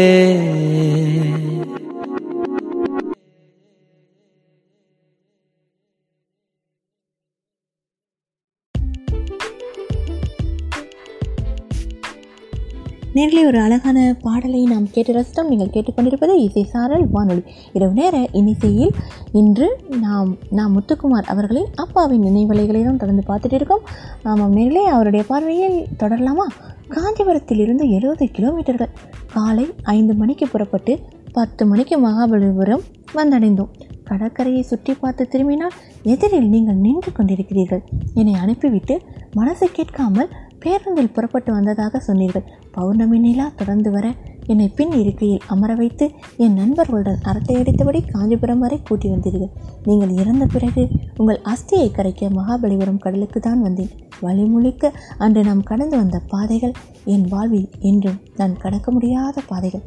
நேரிலே 13.16 13.42
ஒரு 13.48 13.58
அழகான 13.64 13.98
பாடலை 14.24 14.60
நாம் 14.70 14.86
கேட்டு 14.94 15.12
ரசித்தோம். 15.16 15.50
நீங்கள் 15.50 15.72
கேட்டுக்கொண்டிருப்பது 15.74 16.32
இசை 16.46 16.62
சாரல் 16.72 17.04
வானொலி. 17.14 17.42
இரவு 17.76 17.94
நேர 17.98 18.16
இனிசையில் 18.40 18.92
இன்று 19.40 19.68
நாம் 20.04 20.30
நாம் 20.58 20.74
முத்துக்குமார் 20.76 21.30
அவர்களின் 21.34 21.70
அப்பாவின் 21.84 22.24
நினைவலைகளை 22.28 22.80
தான் 22.84 23.00
தொடர்ந்து 23.02 23.24
பார்த்துட்டு 23.28 23.58
இருக்கோம். 23.58 23.84
ஆமாம் 24.30 24.56
நேரிலே 24.58 24.84
அவருடைய 24.94 25.24
பார்வையில் 25.30 25.78
தொடரலாமா? 26.02 26.46
காஞ்சிபுரத்திலிருந்து 26.94 27.86
எழுபது 27.96 28.26
கிலோமீட்டர்கள். 28.38 28.92
காலை 29.36 29.66
ஐந்து 29.96 30.14
மணிக்கு 30.22 30.48
புறப்பட்டு 30.54 30.94
பத்து 31.38 31.62
மணிக்கு 31.70 31.96
மகாபலிபுரம் 32.06 32.84
வந்தடைந்தோம். 33.18 33.72
கடற்கரையை 34.10 34.62
சுற்றி 34.70 34.92
பார்த்து 34.94 35.22
திரும்பினால் 35.32 35.78
எதிரில் 36.12 36.52
நீங்கள் 36.54 36.82
நின்று 36.84 37.10
கொண்டிருக்கிறீர்கள். 37.12 37.82
என்னை 38.20 38.34
அனுப்பிவிட்டு 38.42 38.96
மனசை 39.38 39.68
கேட்காமல் 39.78 40.30
பேருந்தில் 40.66 41.14
புறப்பட்டு 41.16 41.50
வந்ததாக 41.56 41.98
சொன்னீர்கள். 42.06 42.46
பௌர்ணமி 42.76 43.18
நிலா 43.24 43.46
தொடர்ந்து 43.60 43.90
வர 43.96 44.06
என்னை 44.52 44.66
பின் 44.78 44.94
இருக்கையில் 45.00 45.44
அமர 45.52 45.70
வைத்து 45.80 46.04
என் 46.44 46.56
நண்பர்களுடன் 46.60 47.22
அரட்டை 47.30 47.54
அடித்தபடி 47.60 48.00
காஞ்சிபுரம் 48.12 48.62
வரை 48.64 48.78
கூட்டி 48.88 49.08
வந்தீர்கள். 49.12 49.52
நீங்கள் 49.88 50.12
இறந்த 50.20 50.44
பிறகு 50.54 50.82
உங்கள் 51.20 51.40
அஸ்தியை 51.52 51.88
கரைக்க 51.98 52.30
மகாபலிபுரம் 52.38 53.02
கடலுக்கு 53.04 53.40
தான் 53.40 53.64
வந்தேன். 53.66 53.92
வழி 54.24 54.44
முழுக்க 54.52 54.92
அன்று 55.24 55.42
நாம் 55.48 55.66
கடந்து 55.70 55.96
வந்த 56.02 56.20
பாதைகள் 56.32 56.74
என் 57.14 57.26
வாழ்வில் 57.34 57.70
என்றும் 57.90 58.20
நான் 58.36 58.60
கடக்க 58.64 58.90
முடியாத 58.90 59.42
பாதைகள். 59.50 59.86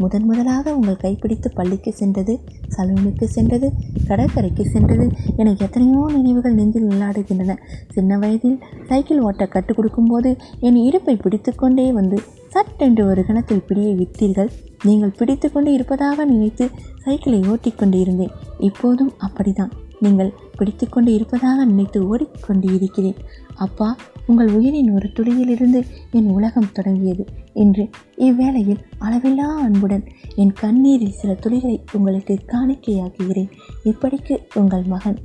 முதன் 0.00 0.24
முதலாக 0.24 0.74
உங்கள் 0.74 0.96
கைப்பிடித்து 0.96 1.48
பள்ளிக்கு 1.54 1.92
சென்றது 1.92 2.34
சலூனுக்கு 2.76 3.24
சென்றது 3.24 3.72
கடற்கரைக்கு 4.08 4.64
சென்றது 4.66 5.06
என 5.36 5.54
எத்தனையோ 5.58 6.02
நினைவுகள் 6.14 6.54
நெஞ்சில் 6.54 6.88
விளையாடுகின்றன 6.88 7.56
சின்ன 7.90 8.18
வயதில் 8.18 8.58
சைக்கிள் 8.88 9.20
ஓட்ட 9.20 9.46
கற்றுக் 9.46 9.76
கொடுக்கும்போது 9.76 10.30
என் 10.60 10.76
இடுப்பை 10.76 11.16
பிடித்துக்கொண்டே 11.16 11.86
வந்து 11.92 12.18
சட்டென்று 12.48 13.02
ஒரு 13.06 13.24
கணத்தில் 13.26 13.66
பிடியை 13.68 13.92
விட்டீர்கள். 14.00 14.50
நீங்கள் 14.84 15.16
பிடித்துக்கொண்டு 15.18 15.72
இருப்பதாக 15.72 16.24
நினைத்து 16.24 16.68
சைக்கிளை 17.04 17.40
ஓட்டிக்கொண்டு 17.48 18.00
இருந்தேன் 18.00 18.34
இப்போதும் 18.58 19.12
அப்படிதான் 19.26 19.72
நீங்கள் 20.00 20.32
பிடித்துக்கொண்டு 20.56 21.14
இருப்பதாக 21.14 21.64
நினைத்து 21.64 22.08
ஓடிக்கொண்டு 22.08 22.74
இருக்கிறேன் 22.74 23.16
அப்பா 23.54 23.96
உங்கள் 24.26 24.50
உயிரின் 24.52 24.90
ஒரு 24.94 25.08
துளியிலிருந்து 25.08 25.80
என் 26.10 26.28
உலகம் 26.28 26.72
தொடங்கியது 26.72 27.24
என்று 27.52 27.90
இவ்வேளையில் 28.16 28.82
அளவில்லா 29.00 29.48
அன்புடன் 29.66 30.04
என் 30.34 30.52
கண்ணீரில் 30.60 31.18
சில 31.20 31.32
துளிகளை 31.32 31.80
உங்களுக்கு 31.92 32.38
காணிக்கையாக்குகிறேன். 32.46 33.50
இப்படிக்கு 33.84 34.36
உங்கள் 34.54 34.82
மகன் 34.82 35.18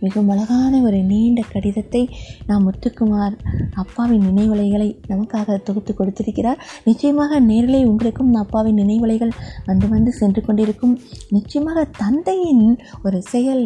மிகவும் 0.00 0.30
அழகான 0.34 0.82
ஒரு 0.88 0.98
நீண்ட 1.10 1.40
கடிதத்தை 1.52 2.02
நாம் 2.48 2.64
முத்துக்குமார் 2.66 3.36
அப்பாவின் 3.82 4.24
நினைவலைகளை 4.28 4.88
நமக்காக 5.12 5.58
தொகுத்து 5.68 5.94
கொடுத்திருக்கிறார். 5.94 6.62
நிச்சயமாக 6.88 7.40
நேரிலே 7.50 7.82
உங்களுக்கும் 7.90 8.32
அப்பாவின் 8.42 8.80
நினைவலைகள் 8.82 9.34
வந்து 9.70 9.88
வந்து 9.94 10.12
சென்று 10.20 10.42
கொண்டிருக்கும். 10.42 10.94
நிச்சயமாக 11.36 11.86
தந்தையின் 12.02 12.66
ஒரு 13.02 13.20
செயல் 13.32 13.64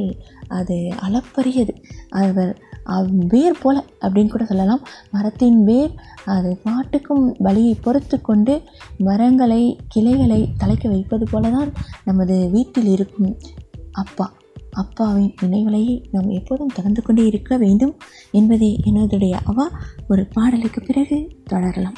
அது 0.58 0.76
அளப்பரியது. 1.06 1.74
அவர் 2.22 2.52
வேர் 3.32 3.60
போல 3.62 3.76
அப்படின்னு 4.04 4.32
கூட 4.32 4.44
சொல்லலாம். 4.44 4.82
மரத்தின் 5.14 5.58
வேர் 5.68 5.92
அது 6.34 6.50
பாட்டுக்கும் 6.64 7.24
வழியை 7.46 7.74
பொறுத்து 7.84 8.16
கொண்டு 8.20 8.54
மரங்களை 9.08 9.62
கிளைகளை 9.94 10.40
தலைக்க 10.62 10.84
வைப்பது 10.94 11.26
போல 11.32 11.50
தான் 11.56 11.72
நமது 12.08 12.36
வீட்டில் 12.54 12.90
இருக்கும் 12.96 13.32
அப்பா. 14.02 14.26
அப்பாவின் 14.72 15.34
நினைவலையை 15.42 16.04
நாம் 16.12 16.30
எப்போதும் 16.30 16.72
திறந்து 16.74 17.02
கொண்டே 17.02 17.26
இருக்க 17.26 17.56
வேண்டும் 17.56 17.96
என்பதே 18.30 18.78
என்னுடைய 18.84 19.38
அவா 19.44 19.70
ஒரு 20.08 20.26
பாடலுக்கு 20.32 20.82
பிறகு 20.82 21.32
தொடரலாம். 21.44 21.94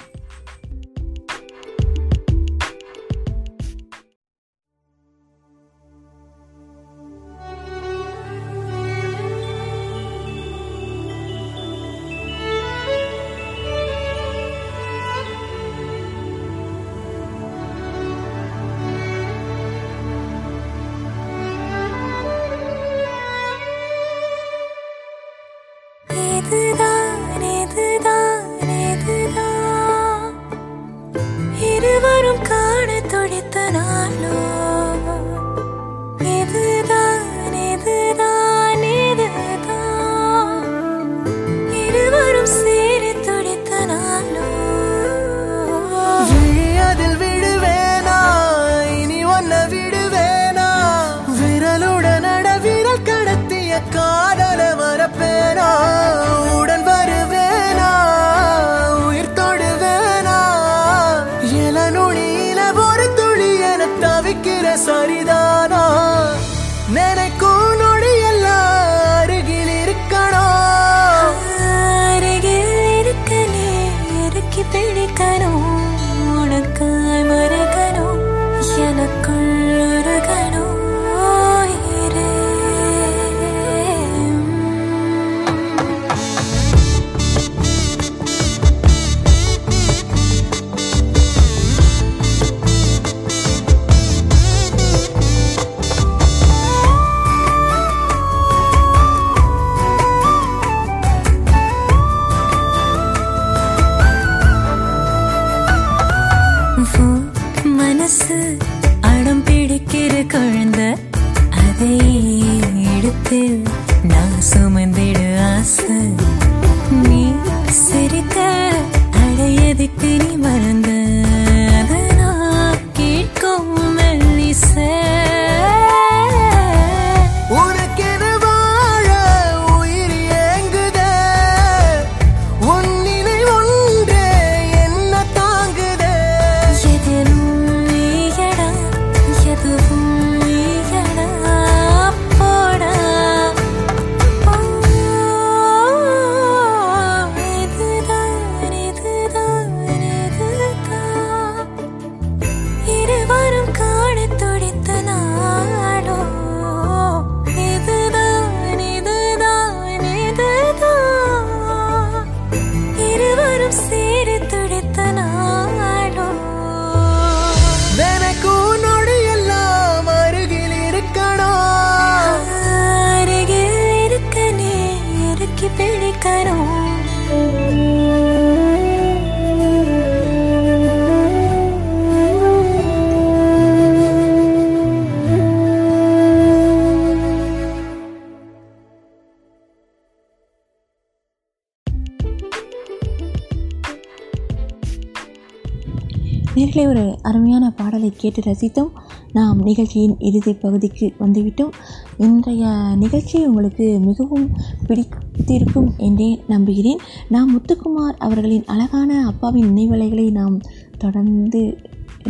நேர்களை 196.56 196.82
ஒரு 196.88 197.04
அருமையான 197.28 197.64
பாடலை 197.78 198.08
கேட்டு 198.16 198.40
ரசித்தோம். 198.46 198.90
நாம் 199.32 199.58
நிகழ்ச்சியின் 199.68 200.14
இறுதி 200.18 200.52
பகுதிக்கு 200.64 201.06
வந்துவிட்டோம். 201.18 201.72
இன்றைய 202.16 202.64
நிகழ்ச்சி 203.02 203.38
உங்களுக்கு 203.46 203.86
மிகவும் 204.04 204.46
பிடித்திருக்கும் 204.88 205.88
என்றே 205.96 206.28
நம்புகிறேன். 206.46 207.00
நாம் 207.28 207.50
முத்துக்குமார் 207.54 208.20
அவர்களின் 208.26 208.68
அழகான 208.74 209.10
அப்பாவின் 209.30 209.72
நினைவலைகளை 209.76 210.26
நாம் 210.30 210.56
தொடர்ந்து 210.98 211.62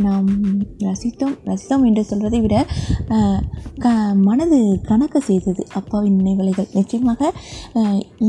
நாம் 0.07 0.31
ரசித்தோம். 0.87 1.35
ரசித்தோம் 1.49 1.85
என்று 1.89 2.05
சொல்வதை 2.05 2.41
விட 2.45 2.55
க 3.85 3.93
மனது 4.29 4.61
கணக்க 4.89 5.23
செய்தது 5.29 5.65
அப்பாவின் 5.81 6.17
நினைவலைகள். 6.21 6.71
நிச்சயமாக 6.79 7.33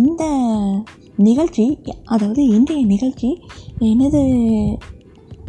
இந்த 0.01 0.23
நிகழ்ச்சி 1.29 1.65
அதாவது 2.05 2.41
இன்றைய 2.57 2.83
நிகழ்ச்சி 2.85 3.31
எனது 3.93 4.21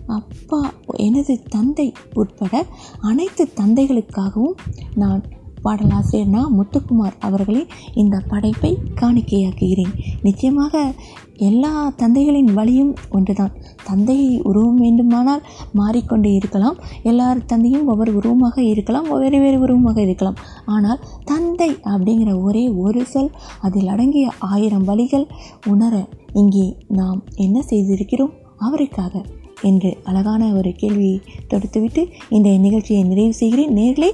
அப்பா 0.06 0.72
எனது 0.96 1.42
தந்தை 1.48 1.92
உட்பட 2.14 2.64
அனைத்து 3.00 3.48
தந்தைகளுக்காகவும் 3.54 4.56
நான் 4.94 5.22
பாடலாசிரியர் 5.62 6.28
நா. 6.28 6.42
முத்துக்குமார் 6.58 7.14
அவர்களின் 7.20 7.70
இந்த 7.94 8.22
படைப்பை 8.28 8.78
காணிக்கையாக்குகிறேன். 9.00 9.94
நிச்சயமாக 10.22 10.94
எல்லா 11.36 11.92
தந்தைகளின் 11.96 12.52
வழியும் 12.54 12.94
ஒன்றுதான். 13.10 13.56
தந்தை 13.84 14.40
உருவம் 14.42 14.76
வேண்டுமானால் 14.76 15.42
மாறிக்கொண்டே 15.72 16.32
இருக்கலாம். 16.34 16.76
எல்லார் 17.02 17.44
தந்தையும் 17.44 17.86
ஒவ்வொரு 17.86 18.14
உருவமாக 18.14 18.62
இருக்கலாம் 18.62 19.08
வேறு 19.08 19.40
வேறு 19.40 19.58
உருவமாக 19.60 20.00
இருக்கலாம். 20.00 20.34
ஆனால் 20.64 21.02
தந்தை 21.24 21.70
அப்படிங்கிற 21.84 22.42
ஒரே 22.42 22.68
ஒரு 22.68 23.06
சொல் 23.06 23.32
அதில் 23.60 23.86
அடங்கிய 23.86 24.28
ஆயிரம் 24.38 24.84
வழிகள் 24.84 25.26
உணர 25.66 26.06
இங்கே 26.32 26.76
நாம் 26.86 27.22
என்ன 27.36 27.62
செய்திருக்கிறோம்? 27.68 28.32
அவருக்காக. 28.58 29.24
என்று 29.62 29.96
அழகான 30.04 30.52
ஒரு 30.52 30.72
கேள்வியை 30.72 31.20
தொடுத்துவிட்டு 31.48 32.08
இந்த 32.28 32.56
நிகழ்ச்சியை 32.56 33.02
நிறைவு 33.02 33.32
செய்கிறேன். 33.32 33.76
நேர்களே 33.76 34.10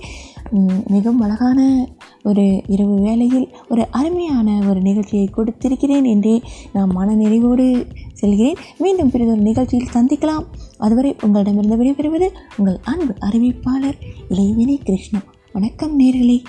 மிகவும் 0.87 1.21
அழகான 1.21 1.89
ஒரு 2.23 2.63
இரவு 2.67 2.95
வேளையில் 3.01 3.49
ஒரு 3.69 3.87
அருமையான 3.91 4.69
ஒரு 4.69 4.81
நிகழ்ச்சியை 4.81 5.29
கொடுத்திருக்கிறேன் 5.37 6.05
என்றே 6.05 6.43
நான் 6.73 6.91
மன 6.93 7.15
நிறைவோடு 7.15 7.87
செல்கிறேன். 8.13 8.57
மீண்டும் 8.79 9.11
பிறகு 9.11 9.37
நிகழ்ச்சியில் 9.37 9.93
சந்திக்கலாம். 9.93 10.45
அதுவரை 10.79 11.17
உங்களிடமிருந்து 11.23 11.77
விடைபெறுவது 11.77 12.29
உங்கள் 12.57 12.79
அன்பு 12.83 13.15
அறிவிப்பாளர் 13.21 14.01
இளைவினை 14.29 14.79
கிருஷ்ணா. 14.85 15.23
வணக்கம் 15.53 16.01
நேர்களே. 16.01 16.43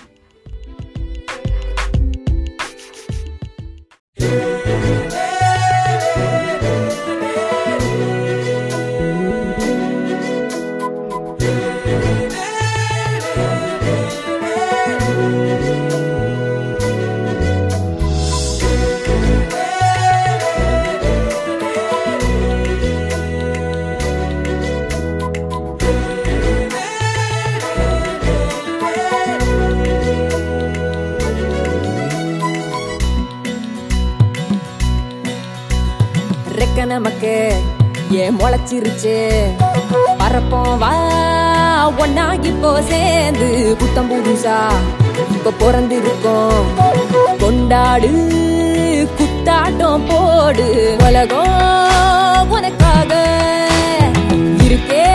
ரெக்க 36.75 36.85
நமக்கு 36.85 37.31
ஏன் 38.19 38.37
முளைச்சிருச்சு? 38.39 39.15
பறப்போம் 40.19 40.77
வா 40.83 40.91
ஒன்னாகி 42.03 42.51
போ 42.61 42.69
சேர்ந்து 42.89 43.49
புத்தம் 43.79 44.09
புதுசா 44.11 44.55
இப்ப 45.35 45.53
பிறந்திருக்கோம். 45.61 46.63
கொண்டாடு 47.41 48.11
குத்தாட்டம் 49.19 50.05
போடு 50.09 50.67
உலகம் 51.07 52.49
உனக்காக 52.57 53.13
இருக்கே. 54.67 55.05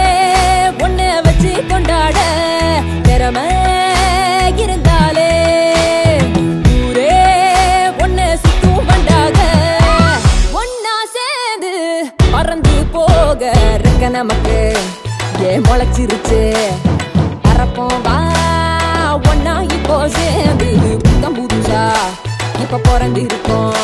ஒன்ன 0.87 1.11
வச்சு 1.27 1.53
கொண்டாட 1.69 2.19
திறமை 3.03 3.49
நமக்கு. 14.11 14.77
ஏன் 15.41 15.63
முளைச்சிருச்சு. 15.63 16.57
அறப்போம் 17.43 18.01
வா. 18.03 18.23
ஒன்னா 19.17 19.73
இப்போ 19.73 20.09
சேர்ந்து. 20.09 20.99
புத்தம் 21.03 21.37
புதுசா. 21.37 21.93
இப்ப 22.61 22.81
பிறந்திருக்கோம். 22.89 23.77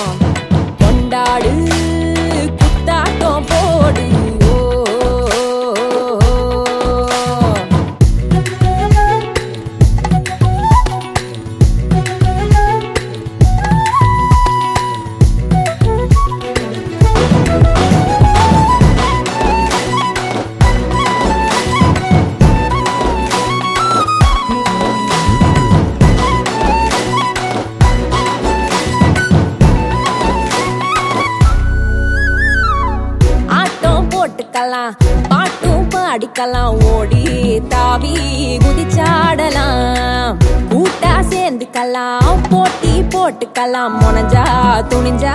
போட்டுக்கலாம் 43.64 43.94
முனைஞ்சா 44.00 44.42
துணிஞ்சா 44.90 45.34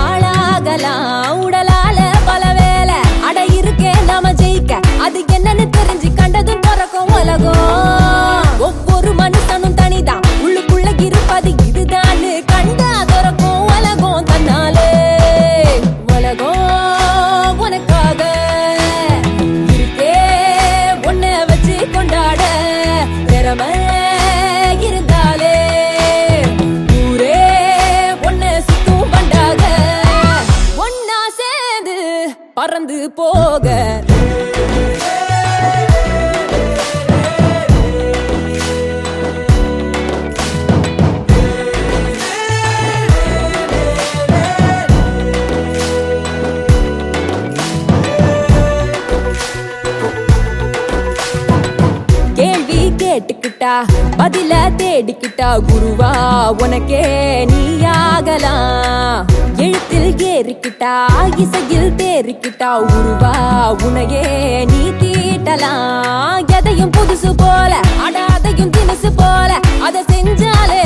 ஆளாகலாம். 0.00 1.38
உடலாம் 1.44 1.71
போக 33.16 34.11
தேடிக்கிட்டா 55.42 55.62
குருவா 55.68 56.10
உனக்கே 56.62 57.06
நீயாகலாம் 57.50 59.24
எழுத்தில் 59.58 60.12
ஏறிக்கிட்டா 60.28 60.92
இசையில் 61.42 61.90
தேறிக்கிட்டா 61.96 62.68
உருவா 62.88 63.32
உனையே 63.86 64.22
நீ 64.70 64.82
தீட்டலாம் 65.00 66.46
எதையும் 66.58 66.94
புதுசு 66.96 67.32
போல 67.42 67.72
அடாதையும் 68.06 68.72
தினசு 68.76 69.10
போல 69.20 69.50
அதை 69.86 70.02
செஞ்சாலே 70.12 70.82